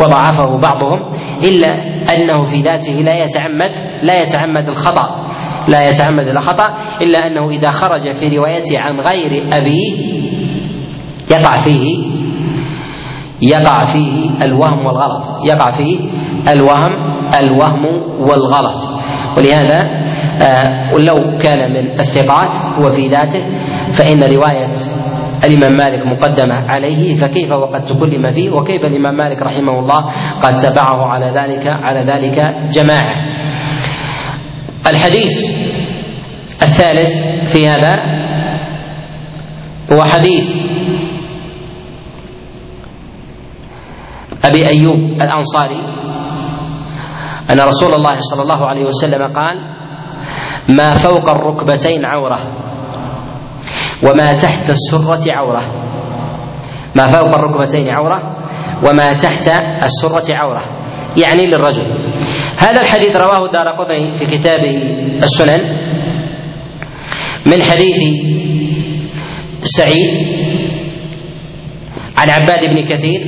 [0.00, 1.10] وضعفه بعضهم
[1.44, 1.68] إلا
[2.16, 5.34] أنه في ذاته لا يتعمد لا يتعمد الخطأ
[5.68, 6.66] لا يتعمد الخطأ
[7.02, 10.14] إلا أنه إذا خرج في روايته عن غير أبيه
[11.30, 12.14] يقع فيه
[13.42, 15.98] يقع فيه الوهم والغلط يقع فيه
[16.52, 17.82] الوهم الوهم
[18.20, 18.82] والغلط.
[19.38, 20.03] ولهذا
[20.94, 23.40] ولو كان من الثقات هو في ذاته
[23.92, 24.70] فإن رواية
[25.46, 30.00] الإمام مالك مقدمة عليه فكيف وقد تكلم فيه؟ وكيف الإمام مالك رحمه الله
[30.42, 33.16] قد تبعه على ذلك على ذلك جماعة؟
[34.86, 35.56] الحديث
[36.62, 37.12] الثالث
[37.52, 37.92] في هذا
[39.92, 40.64] هو حديث
[44.44, 45.80] أبي أيوب الأنصاري
[47.50, 49.73] أن رسول الله صلى الله عليه وسلم قال
[50.68, 52.38] ما فوق الركبتين عورة
[54.02, 55.62] وما تحت السرة عورة.
[56.96, 58.44] ما فوق الركبتين عورة
[58.88, 59.48] وما تحت
[59.82, 60.62] السرة عورة.
[61.16, 61.86] يعني للرجل.
[62.58, 64.76] هذا الحديث رواه الدار قطني في كتابه
[65.22, 65.60] السنن
[67.46, 67.98] من حديث
[69.62, 70.10] سعيد
[72.18, 73.20] عن عباد بن كثير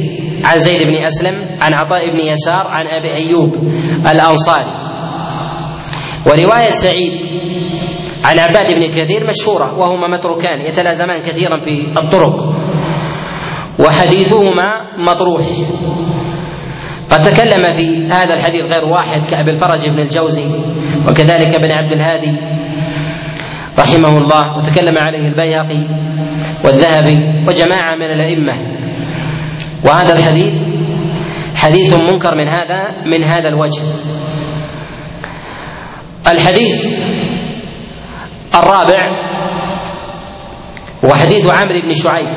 [0.45, 3.55] عن زيد بن أسلم عن عطاء بن يسار عن أبي أيوب
[4.11, 4.86] الأنصاري.
[6.27, 7.13] ورواية سعيد
[8.25, 12.37] عن عباد بن كثير مشهورة وهما متروكان يتلازمان كثيرا في الطرق.
[13.79, 14.67] وحديثهما
[14.99, 15.43] مطروح.
[17.11, 20.45] قد تكلم في هذا الحديث غير واحد كأبي الفرج بن الجوزي
[21.09, 22.33] وكذلك ابن عبد الهادي
[23.79, 25.89] رحمه الله وتكلم عليه البيهقي
[26.65, 28.53] والذهبي وجماعة من الأئمة.
[29.85, 30.69] وهذا الحديث
[31.55, 33.83] حديث منكر من هذا من هذا الوجه.
[36.33, 36.99] الحديث
[38.55, 39.01] الرابع
[41.05, 42.29] هو حديث عمرو بن شعيب.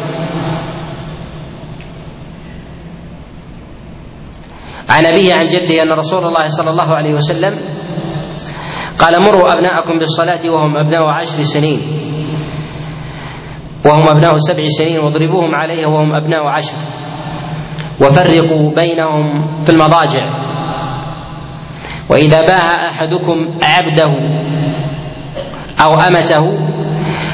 [4.89, 7.59] عن أبيه عن جده أن رسول الله صلى الله عليه وسلم
[8.99, 11.79] قال مروا أبناءكم بالصلاة وهم أبناء عشر سنين.
[13.85, 14.99] وهم أبناء سبع سنين.
[14.99, 16.75] واضربوهم عليها وهم أبناء عشر.
[18.01, 19.25] وفرقوا بينهم
[19.63, 20.48] في المضاجع.
[22.09, 24.13] وإذا باع أحدكم عبده
[25.83, 26.45] أو أمته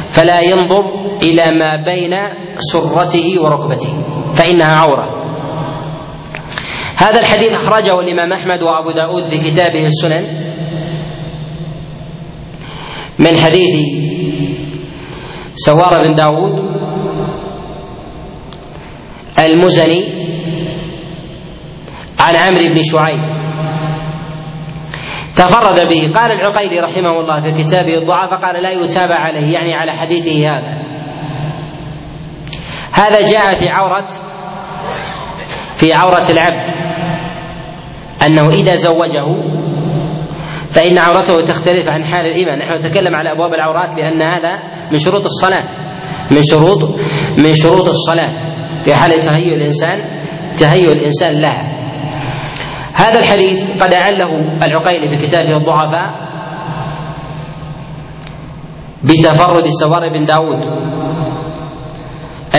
[0.08, 0.84] فلا ينظر
[1.24, 2.12] إلى ما بين
[2.58, 3.94] سرته وركبته
[4.34, 5.26] فإنها عورة.
[6.98, 10.26] هذا الحديث أخرجه الإمام أحمد وأبو داود في كتابه السنن
[13.20, 13.76] من حديث
[15.56, 16.76] سوار بن داود
[19.40, 20.04] المزني
[22.20, 23.35] عن عمرو بن شعيب.
[25.36, 26.20] تفرد به.
[26.20, 30.86] قال العقيلي رحمه الله في كتابه الضعف قال لا يتابع عليه يعني على حديثه هذا.
[32.94, 34.08] هذا جاء في عورة
[35.76, 36.70] في عورة العبد
[38.26, 39.26] أنه إذا زوجه
[40.70, 42.60] فإن عورته تختلف عن حال الإيمان.
[42.60, 44.60] نحن نتكلم على أبواب العورات لأن هذا
[44.92, 45.70] من شروط الصلاة.
[46.32, 47.00] من شروط
[47.38, 48.32] من شروط الصلاة.
[48.84, 50.00] في حال تهيؤ الإنسان
[50.60, 51.75] تهيؤ الإنسان لها.
[52.96, 54.32] هذا الحديث قد أعله
[54.68, 56.26] العقيلي في كتابه الضعفاء
[59.04, 60.62] بتفرد سوار بن داود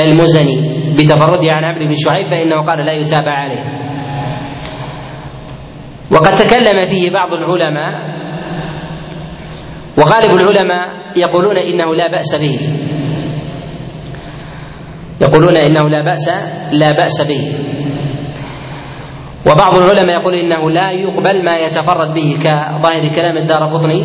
[0.04, 0.56] المزني
[0.92, 3.64] بتفرده عن عمرو بن شعيب فإنه قال لا يتابع عليه.
[6.12, 7.92] وقد تكلم فيه بعض العلماء
[9.98, 12.58] وغالب العلماء يقولون إنه لا بأس به.
[15.20, 16.28] يقولون إنه لا بأس
[16.72, 17.42] لا بأس به.
[19.46, 24.04] وبعض العلماء يقول إنه لا يقبل ما يتفرد به كظاهر كلام الدار قطني.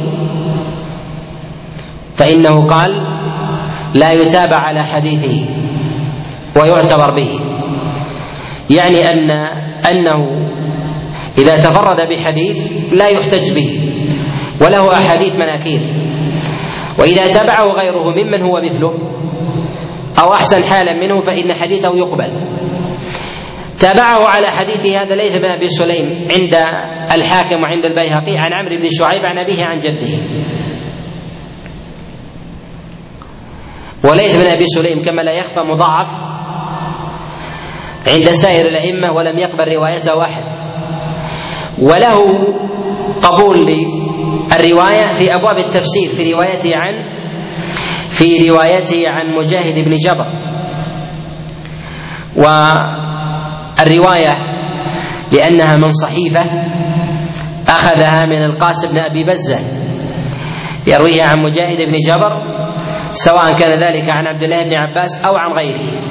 [2.13, 2.91] فإنه قال
[3.95, 5.49] لا يتابع على حديثه
[6.62, 7.39] ويعتبر به.
[8.75, 9.32] يعني أن
[9.91, 10.41] أنه
[11.38, 13.69] إذا تفرد بحديث لا يحتج به
[14.62, 15.82] وله أحاديث مناكير.
[16.99, 18.93] وإذا تابعه غيره ممن هو مثله
[20.23, 22.32] أو أحسن حالا منه فإن حديثه يقبل.
[23.81, 26.53] تابعه على حديثه هذا ليث بن أبي سليم عند
[27.17, 30.13] الحاكم وعند البيهقي عن عمرو بن شعيب عن أبيه عن جده.
[34.03, 36.09] وليث بن أبي سليم كما لا يخفى مضاعف
[38.07, 40.43] عند سائر الأئمة ولم يقبل روايته احد
[41.79, 42.17] وله
[43.21, 46.93] قبول للرواية في أبواب التفسير في روايته عن
[48.09, 50.25] في روايته عن مجاهد بن جبر.
[52.37, 52.45] و
[53.81, 54.33] الرواية
[55.31, 56.41] لأنها من صحيفة
[57.67, 59.59] أخذها من القاسم بن أبي بزة
[60.87, 62.31] يرويها عن مجاهد بن جبر
[63.11, 66.01] سواء كان ذلك عن عبد الله بن عباس أو عن غيره.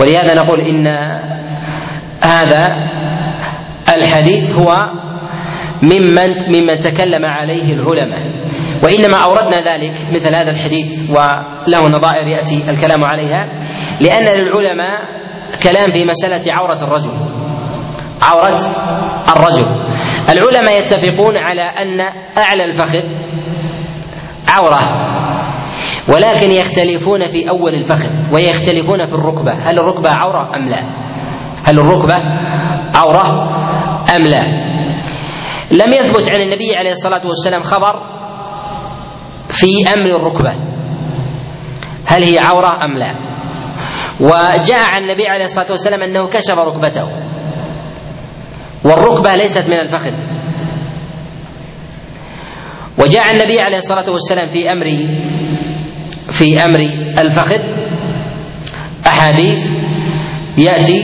[0.00, 0.86] ولهذا نقول إن
[2.22, 2.68] هذا
[3.96, 4.74] الحديث هو
[5.82, 8.22] ممن ممن تكلم عليه العلماء.
[8.84, 13.46] وإنما أوردنا ذلك مثل هذا الحديث وله نظائر يأتي الكلام عليها
[14.00, 15.23] لأن للعلماء
[15.62, 17.12] كلام في مسألة عورة الرجل.
[18.22, 18.58] عورة
[19.36, 19.66] الرجل.
[20.30, 22.00] العلماء يتفقون على أن
[22.38, 23.02] أعلى الفخذ
[24.48, 24.78] عورة
[26.08, 29.52] ولكن يختلفون في أول الفخذ ويختلفون في الركبة.
[29.52, 30.80] هل الركبة عورة أم لا؟
[31.64, 32.14] هل الركبة
[32.94, 33.26] عورة
[34.16, 34.44] أم لا؟
[35.70, 38.02] لم يثبت عن النبي عليه الصلاة والسلام خبر
[39.48, 40.52] في أمر الركبة.
[42.06, 43.33] هل هي عورة أم لا؟
[44.20, 47.08] وجاء عن النبي عليه الصلاة والسلام أنه كشف ركبته.
[48.84, 50.12] والركبة ليست من الفخذ.
[52.98, 54.86] وجاء النبي عليه الصلاة والسلام في أمر
[56.30, 56.80] في أمر
[57.18, 57.60] الفخذ.
[59.06, 59.70] أحاديث.
[60.58, 61.00] يأتي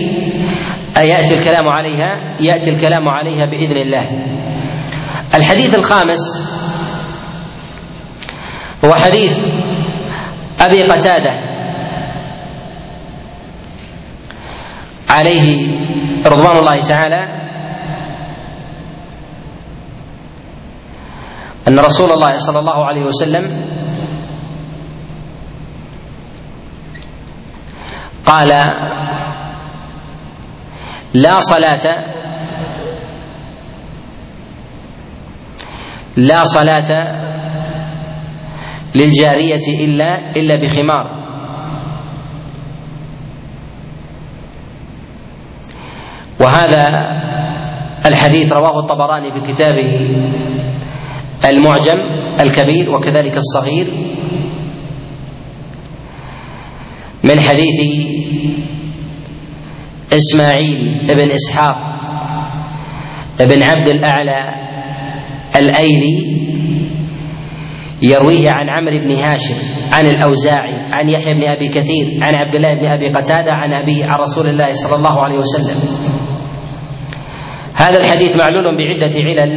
[0.97, 4.11] يأتي الكلام عليها يأتي الكلام عليها بإذن الله.
[5.35, 6.43] الحديث الخامس
[8.85, 9.45] هو حديث
[10.61, 11.50] أبي قتادة.
[15.11, 15.47] عليه
[16.27, 17.23] رضوان الله تعالى
[21.69, 23.45] أن رسول الله صلى الله عليه وسلم
[28.27, 28.49] قال
[31.15, 31.87] لا صلاة
[36.17, 36.91] لا صلاة
[38.95, 41.20] للجارية إلا إلا بخمار.
[46.41, 46.89] وهذا
[48.07, 49.91] الحديث رواه الطبراني في كتابه
[51.51, 51.99] المعجم
[52.41, 53.87] الكبير وكذلك الصغير
[57.25, 57.81] من حديث
[60.13, 61.77] إسماعيل بن إسحاق
[63.41, 64.55] بن عبد الأعلى
[65.57, 66.41] الأيلي
[68.03, 69.55] يرويه عن عمرو بن هاشم
[69.93, 74.05] عن الأوزاعي عن يحيى بن أبي كثير عن عبد الله بن أبي قتادة عن أبيه
[74.05, 75.77] عن رسول الله صلى الله عليه وسلم.
[77.81, 79.53] هذا الحديث معلول بعدة علل.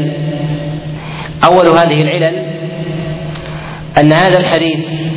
[1.43, 2.35] أول هذه العلل
[3.99, 5.11] أن هذا الحديث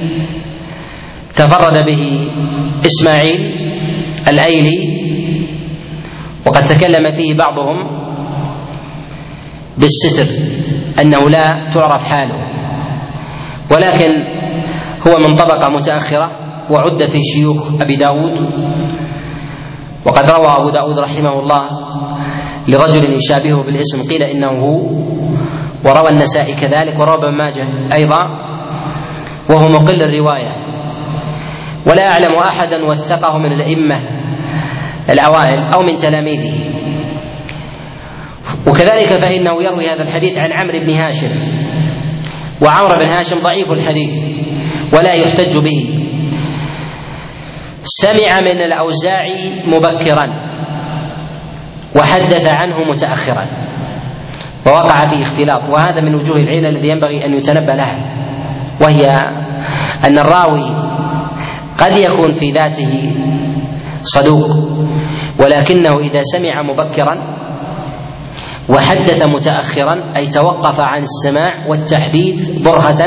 [1.35, 2.31] تفرد به
[2.87, 3.40] إسماعيل
[4.29, 4.79] الأيلي
[6.47, 7.77] وقد تكلم فيه بعضهم
[9.79, 10.27] بالستر
[11.03, 12.38] أنه لا تعرف حاله
[13.73, 14.11] ولكن
[15.07, 16.31] هو من طبقة متأخرة
[16.71, 18.33] وعد في شيوخ أبي داود.
[20.07, 21.69] وقد روى أبو داود رحمه الله
[22.68, 25.07] لرجل يشابهه بالاسم قيل إنه هو
[25.85, 28.46] وروى النسائي كذلك وروى ابن ماجه أيضا
[29.50, 30.52] وهو مقل الرواية.
[31.87, 34.00] ولا اعلم أحدا وثقه من الأئمة
[35.11, 36.55] الأوائل أو من تلاميذه.
[38.66, 41.31] وكذلك فإنه يروي هذا الحديث عن عمرو بن هاشم.
[42.62, 44.29] وعمرو بن هاشم ضعيف الحديث
[44.94, 46.09] ولا يحتج به.
[47.83, 50.45] سمع من الأوزاعي مبكرا.
[51.96, 53.46] وحدث عنه متأخرا.
[54.66, 57.96] ووقع في اختلاط وهذا من وجوه العلل الذي ينبغي أن يتنبه لها
[58.83, 59.11] وهي
[60.05, 60.68] أن الراوي
[61.79, 63.14] قد يكون في ذاته
[64.03, 64.51] صدوق
[65.40, 67.37] ولكنه إذا سمع مبكرا
[68.68, 73.07] وحدث متأخرا أي توقف عن السماع والتحديث برهة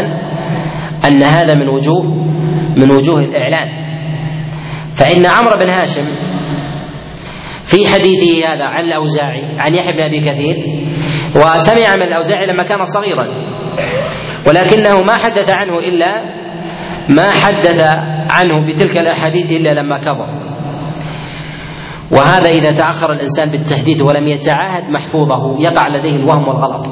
[1.08, 2.04] أن هذا من وجوه
[2.78, 3.70] من وجوه الإعلان.
[4.94, 6.29] فإن عمرو بن هاشم
[7.64, 10.56] في حديثه هذا عن الأوزاعي عن يحيى بن أبي كثير
[11.36, 13.28] وسمع من الأوزاعي لما كان صغيرا
[14.48, 16.08] ولكنه ما حدث عنه إلا
[17.10, 17.80] ما حدث
[18.30, 20.50] عنه بتلك الأحاديث إلا لما كبر.
[22.12, 26.86] وهذا إذا تأخر الإنسان بالتحديث ولم يتعاهد محفوظه يقع لديه الوهم والغلط.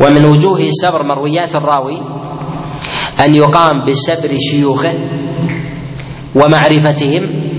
[0.00, 1.98] ومن وجوه سبر مرويات الراوي
[3.24, 4.94] أن يقام بسبر شيوخه
[6.34, 7.53] ومعرفتهم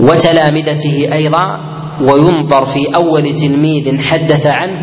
[0.00, 4.80] وتلامذته أيضا وينظر في أول تلميذ حدث عنه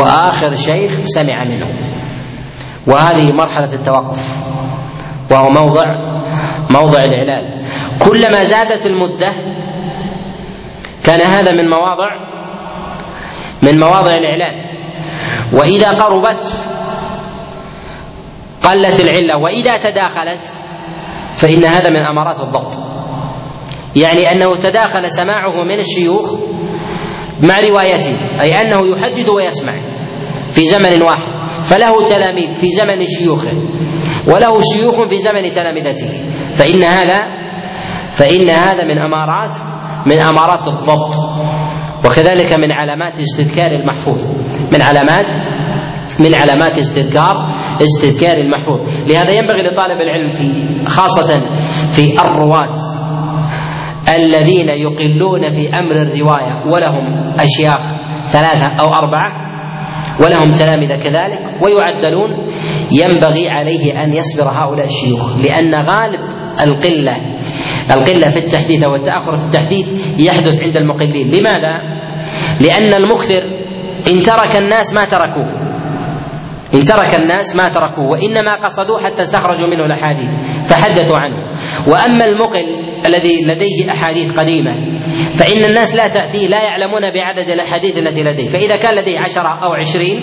[0.00, 1.66] وآخر شيخ سمع منه.
[2.86, 4.44] وهذه مرحلة التوقف
[5.30, 5.82] وهو موضع
[6.70, 7.66] موضع الإعلال
[7.98, 9.28] كلما زادت المدة
[11.06, 12.10] كان هذا من مواضع
[13.62, 14.54] من مواضع الإعلان
[15.52, 16.44] وإذا قربت
[18.62, 20.46] قلت العلة وإذا تداخلت
[21.34, 22.89] فإن هذا من أمارات الضبط.
[23.96, 26.34] يعني أنه تداخل سماعه من الشيوخ
[27.42, 29.72] مع روايته أي أنه يحدث ويسمع
[30.50, 33.52] في زمن واحد فله تلاميذ في زمن شيوخه
[34.26, 36.08] وله شيوخ في زمن تلامذته
[36.54, 37.20] فإن هذا
[38.12, 39.56] فإن هذا من أمارات
[40.06, 41.14] من أمارات الضبط
[42.06, 44.30] وكذلك من علامات استذكار المحفوظ
[44.72, 45.24] من علامات
[46.20, 47.34] من علامات استذكار
[47.82, 48.80] استذكار المحفوظ.
[49.06, 50.44] لهذا ينبغي لطالب العلم في
[50.86, 51.38] خاصة
[51.90, 52.74] في الرواة
[54.18, 57.82] الذين يقلون في أمر الرواية ولهم أشياخ
[58.26, 59.50] ثلاثة أو أربعة
[60.20, 62.30] ولهم تلامذة كذلك ويعدلون
[62.92, 66.20] ينبغي عليه أن يصبر هؤلاء الشيوخ لأن غالب
[66.62, 67.16] القلة
[67.94, 71.26] القلة في التحديث أو التأخر في التحديث يحدث عند المقلين.
[71.26, 71.74] لماذا؟
[72.60, 73.42] لأن المكثر
[74.14, 75.60] إن ترك الناس ما تركوه
[76.74, 80.30] إن ترك الناس ما تركوه وإنما قصدوه حتى استخرجوا منه الأحاديث.
[80.70, 81.36] فحدثوا عنه.
[81.86, 82.66] وأما المقل
[83.06, 84.70] الذي لديه أحاديث قديمة
[85.34, 88.48] فإن الناس لا تأتيه لا يعلمون بعدد الأحاديث التي لديه.
[88.48, 90.20] فإذا كان لديه عشرة أو عشرين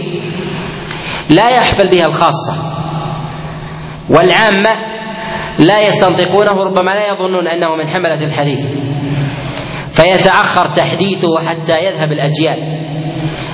[1.30, 2.54] لا يحفل بها الخاصة.
[4.10, 4.70] والعامة
[5.60, 8.76] لا يستنطقونه ربما لا يظنون أنه من حملة الحديث.
[9.92, 12.88] فيتأخر تحديثه حتى يذهب الأجيال.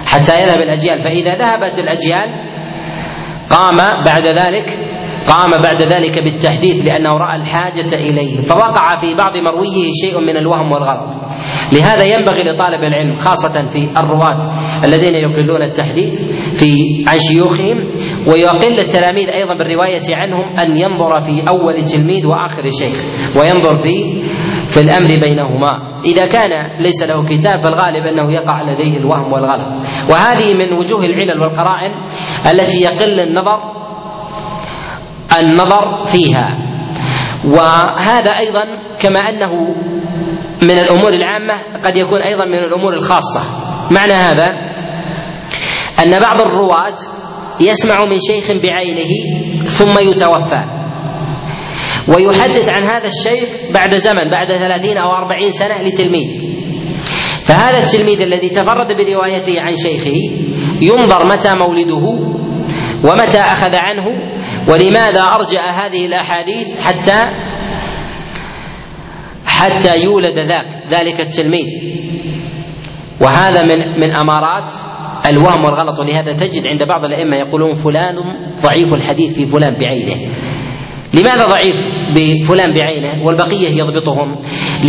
[0.06, 1.04] حتى يذهب الأجيال.
[1.08, 2.30] فإذا ذهبت الأجيال
[3.50, 4.93] قام بعد ذلك
[5.28, 10.72] قام بعد ذلك بالتحديث لأنه رأى الحاجة إليه فوقع في بعض مرويه شيء من الوهم
[10.72, 11.10] والغلط
[11.74, 14.40] لهذا ينبغي لطالب العلم خاصة في الرواة
[14.86, 16.28] الذين يقلون التحديث
[16.60, 16.76] في
[17.08, 17.78] عن شيوخهم
[18.28, 22.98] ويقل التلاميذ أيضا بالرواية عنهم أن ينظر في أول تلميذ وآخر شيخ
[23.38, 24.24] وينظر في
[24.68, 26.02] في الأمر بينهما.
[26.06, 29.70] إذا كان ليس له كتاب فالغالب أنه يقع لديه الوهم والغلط.
[30.10, 31.92] وهذه من وجوه العلل والقرائن
[32.52, 33.73] التي يقل النظر
[35.40, 36.58] النظر فيها.
[37.46, 38.66] وهذا أيضا
[39.00, 39.76] كما أنه
[40.62, 41.54] من الأمور العامة
[41.84, 43.42] قد يكون أيضا من الأمور الخاصة.
[43.92, 44.48] معنى هذا؟
[46.04, 46.96] أن بعض الرواة
[47.62, 49.12] يسمع من شيخ بعينه
[49.68, 50.64] ثم يتوفى.
[52.08, 56.54] ويحدث عن هذا الشيخ بعد زمن بعد ثلاثين أو أربعين سنة لتلميذ.
[57.44, 60.18] فهذا التلميذ الذي تفرد بروايته عن شيخه
[60.82, 62.06] ينظر متى مولده
[63.04, 64.06] ومتى أخذ عنه
[64.68, 67.26] ولماذا أرجأ هذه الأحاديث حتى
[69.46, 71.68] حتى يولد ذاك ذلك التلميذ؟
[73.22, 74.72] وهذا من من أمارات
[75.30, 78.16] الوهم والغلط ولهذا تجد عند بعض الأئمة يقولون فلان
[78.64, 80.36] ضعيف الحديث في فلان بعينه.
[81.14, 84.40] لماذا ضعيف بفلان بعينه؟ والبقية يضبطهم.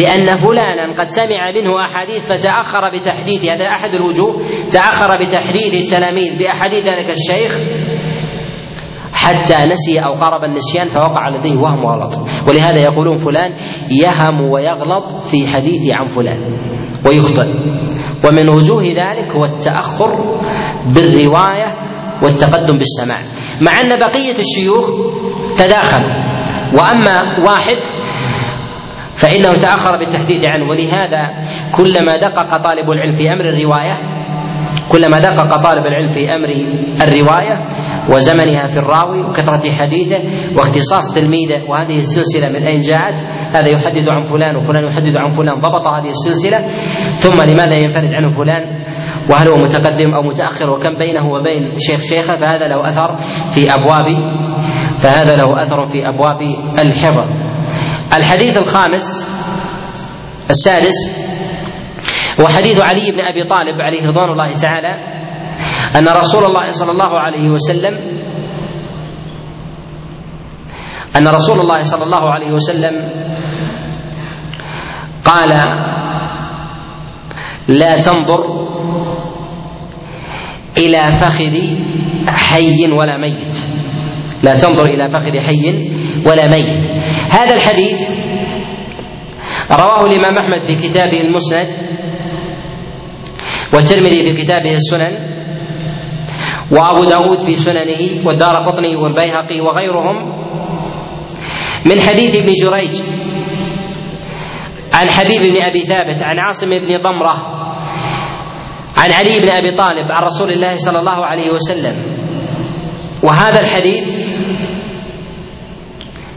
[0.01, 4.35] لأن فلانا قد سمع منه أحاديث فتأخر بتحديث هذا أحد الوجوه
[4.73, 7.84] تأخر بتحديث التلاميذ بأحاديث ذلك الشيخ
[9.25, 12.13] حتى نسي أو قارب النسيان فوقع لديه وهم وغلط
[12.49, 13.51] ولهذا يقولون فلان
[13.91, 16.41] يهم ويغلط في حديثه عن فلان
[17.07, 17.49] ويخطئ.
[18.25, 20.11] ومن وجوه ذلك هو التأخر
[20.95, 21.75] بالرواية
[22.23, 23.19] والتقدم بالسماع.
[23.63, 24.91] مع أن بقية الشيوخ
[25.59, 26.15] تداخلوا.
[26.79, 27.81] وأما واحد
[29.15, 30.65] فإنه تأخر بالتحديث عنه.
[30.71, 31.23] ولهذا
[31.77, 34.24] كلما دقق طالب العلم في أمر الرواية
[34.89, 36.49] كلما دقق طالب العلم في أمر
[37.03, 37.57] الرواية
[38.11, 40.19] وزمنها في الراوي وكثرة حديثه
[40.57, 43.19] واختصاص تلميذه وهذه السلسلة من أين جاءت؟
[43.57, 46.61] هذا يحدث عن فلان وفلان يحدث عن فلان ضبط هذه السلسلة
[47.17, 48.85] ثم لماذا ينفرد عنه فلان؟
[49.31, 53.17] وهل هو متقدم أو متأخر؟ وكم بينه وبين شيخ شيخه؟ فهذا له أثر
[53.51, 54.07] في أبواب
[54.99, 56.41] فهذا له أثر في أبواب
[56.79, 57.31] الحفظ.
[58.19, 59.29] الحديث الخامس
[60.51, 61.24] السادس
[62.41, 64.95] هو حديث علي بن أبي طالب عليه رضوان الله تعالى
[65.97, 67.95] أن رسول الله صلى الله عليه وسلم
[71.17, 72.95] أن رسول الله صلى الله عليه وسلم
[75.25, 75.51] قال
[77.69, 78.41] لا تنظر
[80.79, 81.57] إلى فخذ
[82.29, 83.57] حي ولا ميت.
[84.43, 85.67] لا تنظر إلى فخذ حي
[86.27, 86.91] ولا ميت.
[87.31, 88.11] هذا الحديث
[89.71, 91.69] رواه الإمام أحمد في كتابه المسند
[93.75, 95.35] والترمذي في كتابه السنن
[96.71, 100.17] وأبو داود في سننه والدار قطني والبيهقي وغيرهم
[101.87, 103.03] من حديث ابن جريج
[104.95, 107.55] عن حبيب بن أبي ثابت عن عاصم بن ضمرة
[108.97, 111.97] عن علي بن أبي طالب عن رسول الله صلى الله عليه وسلم.
[113.23, 114.37] وهذا الحديث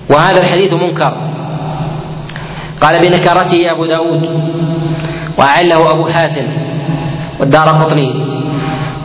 [0.09, 1.13] وهذا الحديث منكر.
[2.81, 4.23] قال بنكرته أبو داود
[5.39, 6.66] وأعله أبو حاتم.
[7.39, 8.13] والدار قطني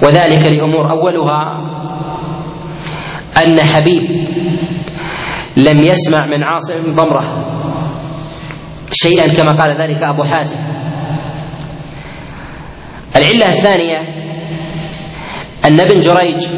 [0.03, 1.59] وذلك لأمور أولها
[3.37, 4.03] أن حبيب
[5.57, 7.53] لم يسمع من عاصم بن ضمرة
[8.93, 10.59] شيئا كما قال ذلك أبو حاتم
[13.16, 13.99] العلة الثانية
[15.64, 16.49] أن ابن جريج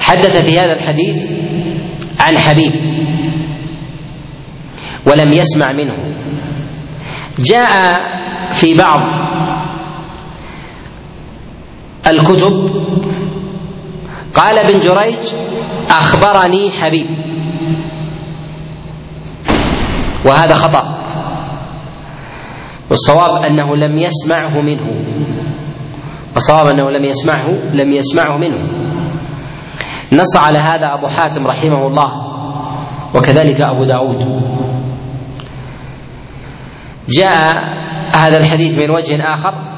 [0.00, 1.32] حدث في هذا الحديث
[2.20, 2.72] عن حبيب
[5.06, 5.96] ولم يسمع منه.
[7.38, 7.98] جاء
[8.50, 8.98] في بعض
[12.10, 12.70] الكتب.
[14.34, 15.34] قال ابن جريج
[15.90, 17.06] أخبرني حبيب.
[20.26, 20.84] وهذا خطأ.
[22.90, 24.90] والصواب أنه لم يسمعه منه.
[26.36, 28.80] الصواب أنه لم يسمعه لم يسمعه منه.
[30.12, 32.12] نص على هذا أبو حاتم رحمه الله
[33.14, 34.42] وكذلك أبو داود.
[37.08, 37.56] جاء
[38.14, 39.69] هذا الحديث من وجه آخر.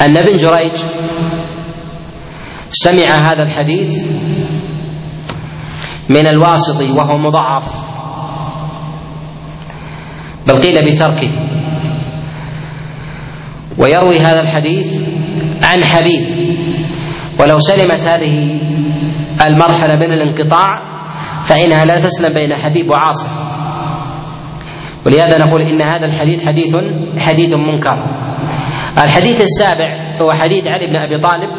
[0.00, 0.76] أن ابن جريج
[2.68, 4.06] سمع هذا الحديث
[6.10, 7.90] من الواسطي وهو مضعف.
[10.48, 11.32] بل قيل بتركه.
[13.78, 15.00] ويروي هذا الحديث
[15.64, 16.40] عن حبيب.
[17.40, 18.60] ولو سلمت هذه
[19.46, 20.68] المرحلة من الانقطاع
[21.44, 23.28] فإنها لا تسلم بين حبيب وعاصم.
[25.06, 26.76] ولهذا نقول إن هذا الحديث حديث
[27.18, 28.29] حديث منكر.
[28.98, 31.50] الحديث السابع هو حديث علي بن أبي طالب.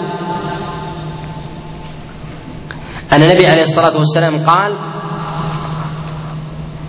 [3.14, 4.78] أن النبي عليه الصلاة والسلام قال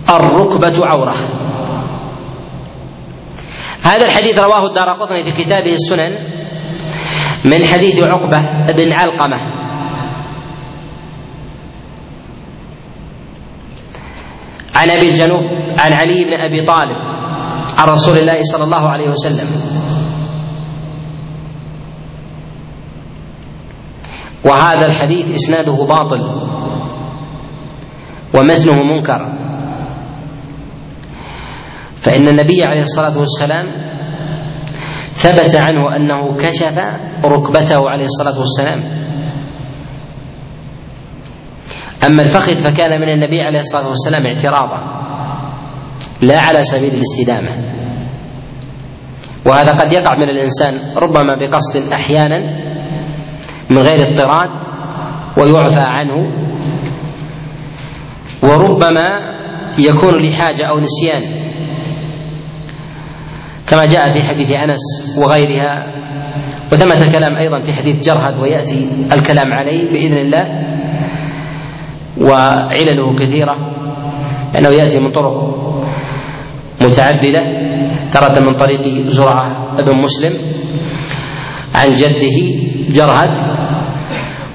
[0.09, 1.15] الركبة عورة.
[3.81, 6.11] هذا الحديث رواه الدار قطني في كتابه السنن
[7.45, 8.41] من حديث عقبة
[8.73, 9.63] بن علقمة.
[14.75, 15.43] عن أبي الجنوب
[15.77, 16.97] عن علي بن أبي طالب
[17.79, 19.82] عن رسول الله صلى الله عليه وسلم.
[24.45, 26.21] وهذا الحديث إسناده باطل
[28.35, 29.33] ومتنه منكر.
[31.95, 33.67] فإن النبي عليه الصلاة والسلام
[35.13, 36.77] ثبت عنه أنه كشف
[37.25, 38.79] ركبته عليه الصلاة والسلام.
[42.07, 45.03] أما الفخذ فكان من النبي عليه الصلاة والسلام اعتراضا
[46.21, 47.73] لا على سبيل الاستدامة.
[49.45, 52.62] وهذا قد يقع من الإنسان ربما بقصد أحيانا
[53.73, 54.49] من غير اضطراد
[55.37, 56.17] ويعفى عنه.
[58.43, 59.07] وربما
[59.79, 61.23] يكون لحاجة أو نسيان.
[63.67, 64.83] كما جاء في حديث أنس
[65.23, 65.73] وغيرها
[66.71, 70.45] وثمة كلام أيضا في حديث جرهد ويأتي الكلام عليه بإذن الله.
[72.21, 73.55] وعلله كثيرة
[74.53, 75.37] لأنه يأتي من طرق
[76.81, 77.43] متعدده
[78.11, 80.33] تارة من طريق زرعة بن مسلم.
[81.75, 82.37] عن جده
[82.89, 83.52] جرهد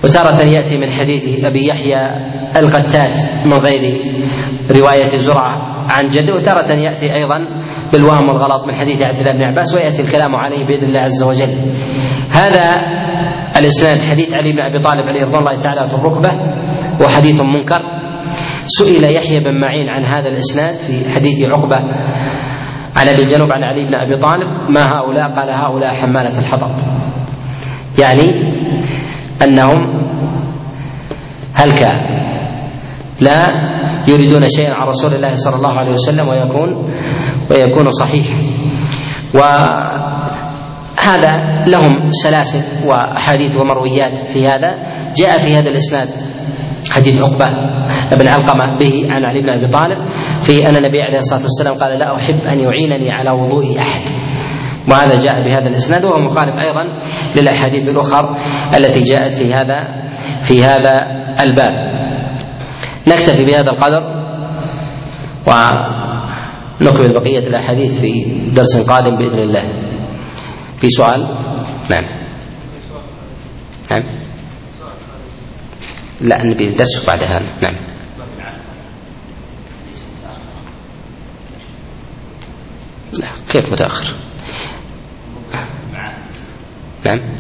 [0.04, 2.00] وتارة يأتي من حديث أبي يحيى
[2.56, 3.82] القتات من غير
[4.80, 7.38] رواية زرعة عن جده وتارة يأتي أيضا
[7.92, 11.76] بالوهم والغلط من حديث عبد الله بن عباس ويأتي الكلام عليه بإذن الله عز وجل.
[12.30, 12.76] هذا
[13.58, 16.30] الإسناد حديث علي بن أبي طالب عليه رضوان الله تعالى في الركبة
[17.04, 17.82] وحديث منكر.
[18.66, 21.76] سئل يحيى بن معين عن هذا الإسناد في حديث عقبة
[22.96, 26.76] عن أبي الجنوب عن علي بن أبي طالب ما هؤلاء؟ قال هؤلاء حمالة الحطب.
[27.98, 28.52] يعني
[29.42, 30.08] أنهم
[31.54, 31.92] هلكا
[33.22, 33.46] لا
[34.08, 36.90] يريدون شيئا عن رسول الله صلى الله عليه وسلم ويكون
[37.50, 38.38] ويكون صحيحا
[40.98, 41.32] وهذا
[41.66, 44.70] لهم سلاسل وأحاديث ومرويات في هذا.
[45.20, 46.08] جاء في هذا الإسناد
[46.90, 47.46] حديث عقبة
[48.16, 49.98] بن علقمة به عن علي بن أبي طالب
[50.42, 54.02] في أن النبي عليه الصلاة والسلام قال لا أحب أن يعينني على وضوء أحد.
[54.90, 56.98] وهذا جاء بهذا الإسناد وهو مخالف أيضا
[57.36, 58.36] للأحاديث الآخر
[58.76, 59.88] التي جاءت في هذا
[60.42, 60.92] في هذا
[61.40, 61.74] الباب.
[63.08, 64.02] نكتفي بهذا القدر
[65.46, 68.10] ونكمل بقية الأحاديث في
[68.54, 69.72] درس قادم بإذن الله.
[70.78, 71.20] في سؤال؟
[71.90, 72.04] نعم.
[73.90, 74.02] نعم.
[76.20, 77.46] لا نبي درس بعد هذا.
[77.62, 77.74] نعم.
[83.20, 84.27] لا كيف متأخر؟
[87.08, 87.38] نعم.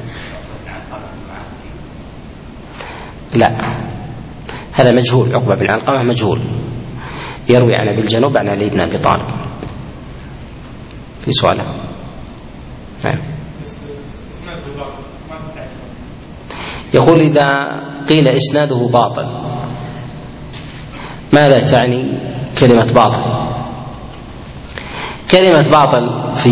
[3.34, 3.48] لا.
[4.72, 6.40] هذا مجهول عقبة بن علقمة مجهول.
[7.50, 9.48] يروي عن أبي الجنوب عن علي بن أبي طالب.
[11.18, 11.64] في سؤاله.
[13.04, 13.38] نعم.
[16.94, 17.48] يقول إذا
[18.08, 19.26] قيل إسناده باطل
[21.32, 22.20] ماذا تعني
[22.60, 23.22] كلمة باطل؟
[25.30, 26.50] كلمة باطل في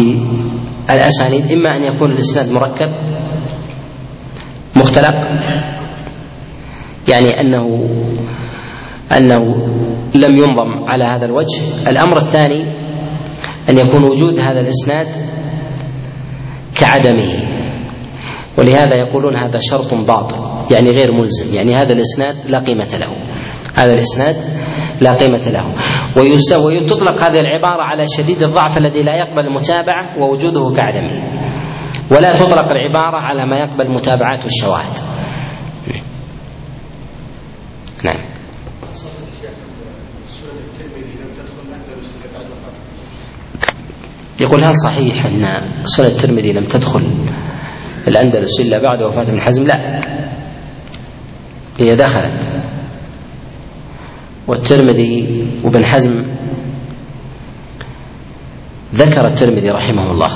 [0.91, 2.89] الأسانيد إما أن يكون الإسناد مركب
[4.76, 5.28] مختلق
[7.09, 7.66] يعني أنه
[9.12, 9.43] أنه
[10.14, 11.89] لم ينظم على هذا الوجه.
[11.89, 12.62] الأمر الثاني
[13.70, 15.07] أن يكون وجود هذا الإسناد
[16.80, 17.57] كعدمه.
[18.59, 23.16] ولهذا يقولون هذا شرط باطل يعني غير ملزم يعني هذا الإسناد لا قيمة له.
[23.74, 24.37] هذا الإسناد
[25.01, 25.74] لا قيمة له.
[26.16, 31.36] وتطلق هذه العبارة على شديد الضعف الذي لا يقبل المتابعة ووجوده كعدمه.
[32.11, 34.94] ولا تطلق العبارة على ما يقبل متابعات الشواهد.
[38.05, 38.36] نعم.
[44.40, 47.28] يقول هل صحيح أن سنة الترمذي لم تدخل
[48.09, 50.01] الأندلس إلا بعد وفاة ابن حزم؟ لا.
[51.80, 52.66] هي دخلت.
[54.49, 56.24] والترمذي وابن حزم
[58.94, 60.32] ذكر الترمذي رحمه الله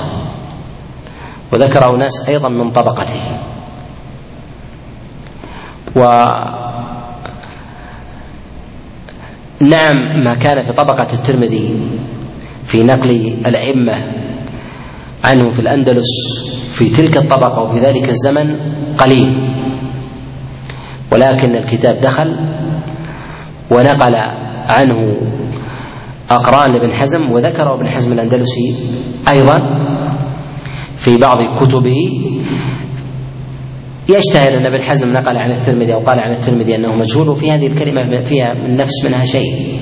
[1.53, 3.39] وذكره ناس أيضا من طبقته
[5.95, 6.01] و
[9.61, 11.89] نعم ما كان في طبقة الترمذي
[12.63, 13.09] في نقل
[13.45, 13.93] الأئمة
[15.23, 16.09] عنه في الأندلس
[16.69, 18.55] في تلك الطبقة وفي ذلك الزمن
[18.97, 19.51] قليل
[21.13, 22.35] ولكن الكتاب دخل
[23.71, 24.15] ونقل
[24.67, 25.17] عنه
[26.29, 28.75] أقران ابن حزم وذكر ابن حزم الأندلسي
[29.29, 29.55] أيضا
[30.95, 31.97] في بعض كتبه.
[34.09, 37.67] يشتهر أن ابن حزم نقل عن الترمذي أو قال عن الترمذي أنه مجهول وفي هذه
[37.67, 39.79] الكلمة فيها من نفس منها شيء.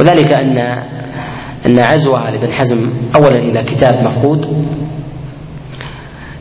[0.00, 0.58] وذلك أن
[1.66, 2.78] أن عزوها لابن حزم
[3.16, 4.38] أولا إلى كتاب مفقود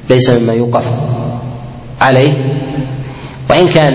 [0.09, 0.93] ليس مما يوقف
[2.01, 2.33] عليه.
[3.49, 3.93] وإن كان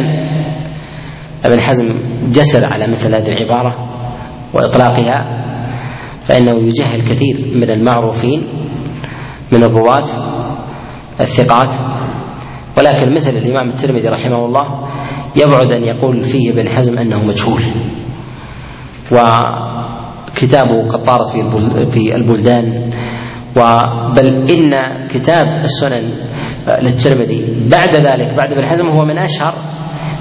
[1.44, 3.74] ابن حزم جسر على مثل هذه العبارة
[4.54, 5.40] وإطلاقها
[6.22, 8.42] فإنه يجهل كثير من المعروفين
[9.52, 10.06] من الرواة
[11.20, 11.72] الثقات.
[12.78, 14.88] ولكن مثل الإمام الترمذي رحمه الله
[15.36, 17.62] يبعد أن يقول فيه ابن حزم أنه مجهول.
[19.12, 21.28] وكتابه قد طارت
[21.92, 22.90] في البلدان.
[24.16, 24.70] بل إن
[25.08, 26.10] كتاب السنن
[26.82, 29.54] للترمذي بعد ذلك بعد ابن حزم هو من أشهر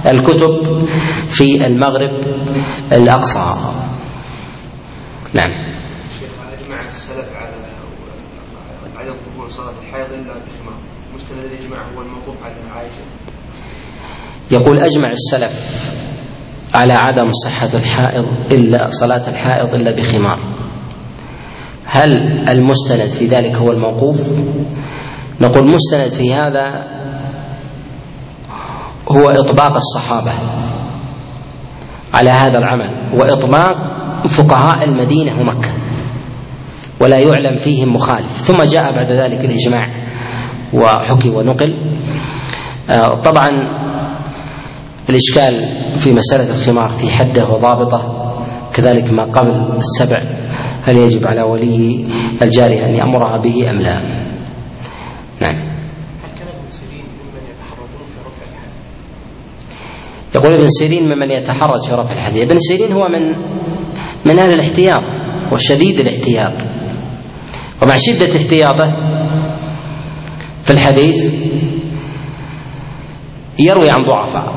[0.08, 0.86] الكتب
[1.28, 2.20] في المغرب
[2.94, 3.56] الأقصى.
[5.34, 5.52] نعم.
[6.54, 7.56] أجمع السلف على
[8.96, 10.80] عدم قبول صلاة الحائض إلا بخمار
[11.14, 13.04] مستند الإجماع هو الموقوف على عائشة.
[14.52, 15.90] يقول أجمع السلف
[16.74, 20.40] على عدم صحة الحائض إلا صلاة الحائض إلا بخمار.
[21.86, 22.10] هل
[22.50, 24.18] المستند في ذلك هو الموقوف؟
[25.42, 26.99] نقول مستند في هذا
[29.12, 30.34] هو إطباق الصحابة
[32.14, 33.98] على هذا العمل وإطباق
[34.28, 35.74] فقهاء المدينة ومكة
[37.02, 38.32] ولا يعلم فيهم مخالف.
[38.32, 39.88] ثم جاء بعد ذلك الإجماع
[40.74, 41.74] وحكي ونقل.
[42.90, 43.48] آه، طبعا
[45.10, 48.20] الإشكال في مسألة الخمار في حده وضابطه
[48.74, 50.22] كذلك ما قبل السبع
[50.84, 52.08] هل يجب على ولي
[52.42, 54.02] الجارية أن يأمرها به أم لا؟
[55.42, 55.69] نعم.
[60.36, 63.36] يقول ابن سيرين ممن يتحرج في رفع الحديث ابن سيرين هو من
[64.26, 65.02] من أهل الاحتياط
[65.52, 66.54] وشديد الاحتياط.
[67.84, 68.92] ومع شدة احتياطه
[70.62, 71.34] في الحديث
[73.60, 74.48] يروي عن ضعفاء.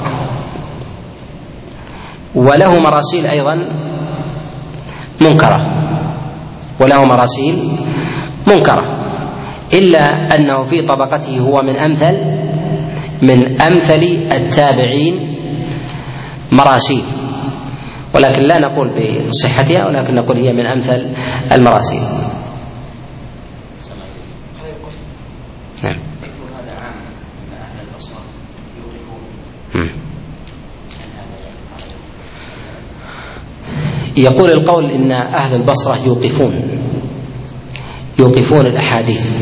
[2.35, 3.55] وله مراسيل أيضا
[5.21, 5.67] منكرة.
[6.81, 7.55] وله مراسيل
[8.49, 9.03] منكرة.
[9.75, 10.05] إلا
[10.37, 12.15] أنه في طبقته هو من أمثل
[13.23, 14.01] من أمثل
[14.33, 15.32] التابعين
[16.53, 17.05] مراسيل.
[18.15, 18.89] ولكن لا نقول
[19.29, 21.15] بصحتها ولكن نقول هي من أمثل
[21.53, 22.03] المراسيل.
[25.85, 25.99] نعم.
[34.17, 36.55] يقول القول إن أهل البصرة يوقفون
[38.21, 39.37] يوقفون الأحاديث.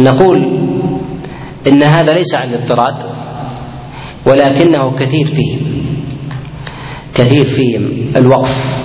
[0.00, 0.38] نقول
[1.66, 3.17] إن هذا ليس عن الاضطراد
[4.28, 5.78] ولكنه كثير فيهم
[7.14, 7.82] كثير فيهم
[8.16, 8.78] الوقف.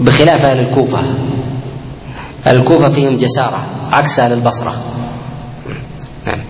[0.00, 1.00] بخلاف أهل الكوفة.
[2.46, 4.72] الكوفة فيهم جسارة عكس أهل البصرة.
[6.26, 6.44] نعم.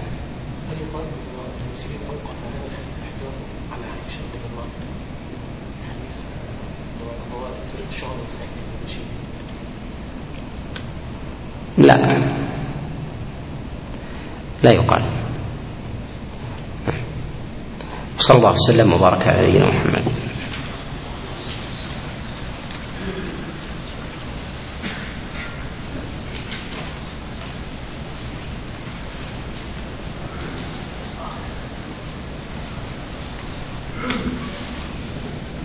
[11.78, 11.96] لا.
[14.62, 15.15] لا يقال.
[18.16, 20.25] صلى الله وسلم وبارك على نبينا محمد.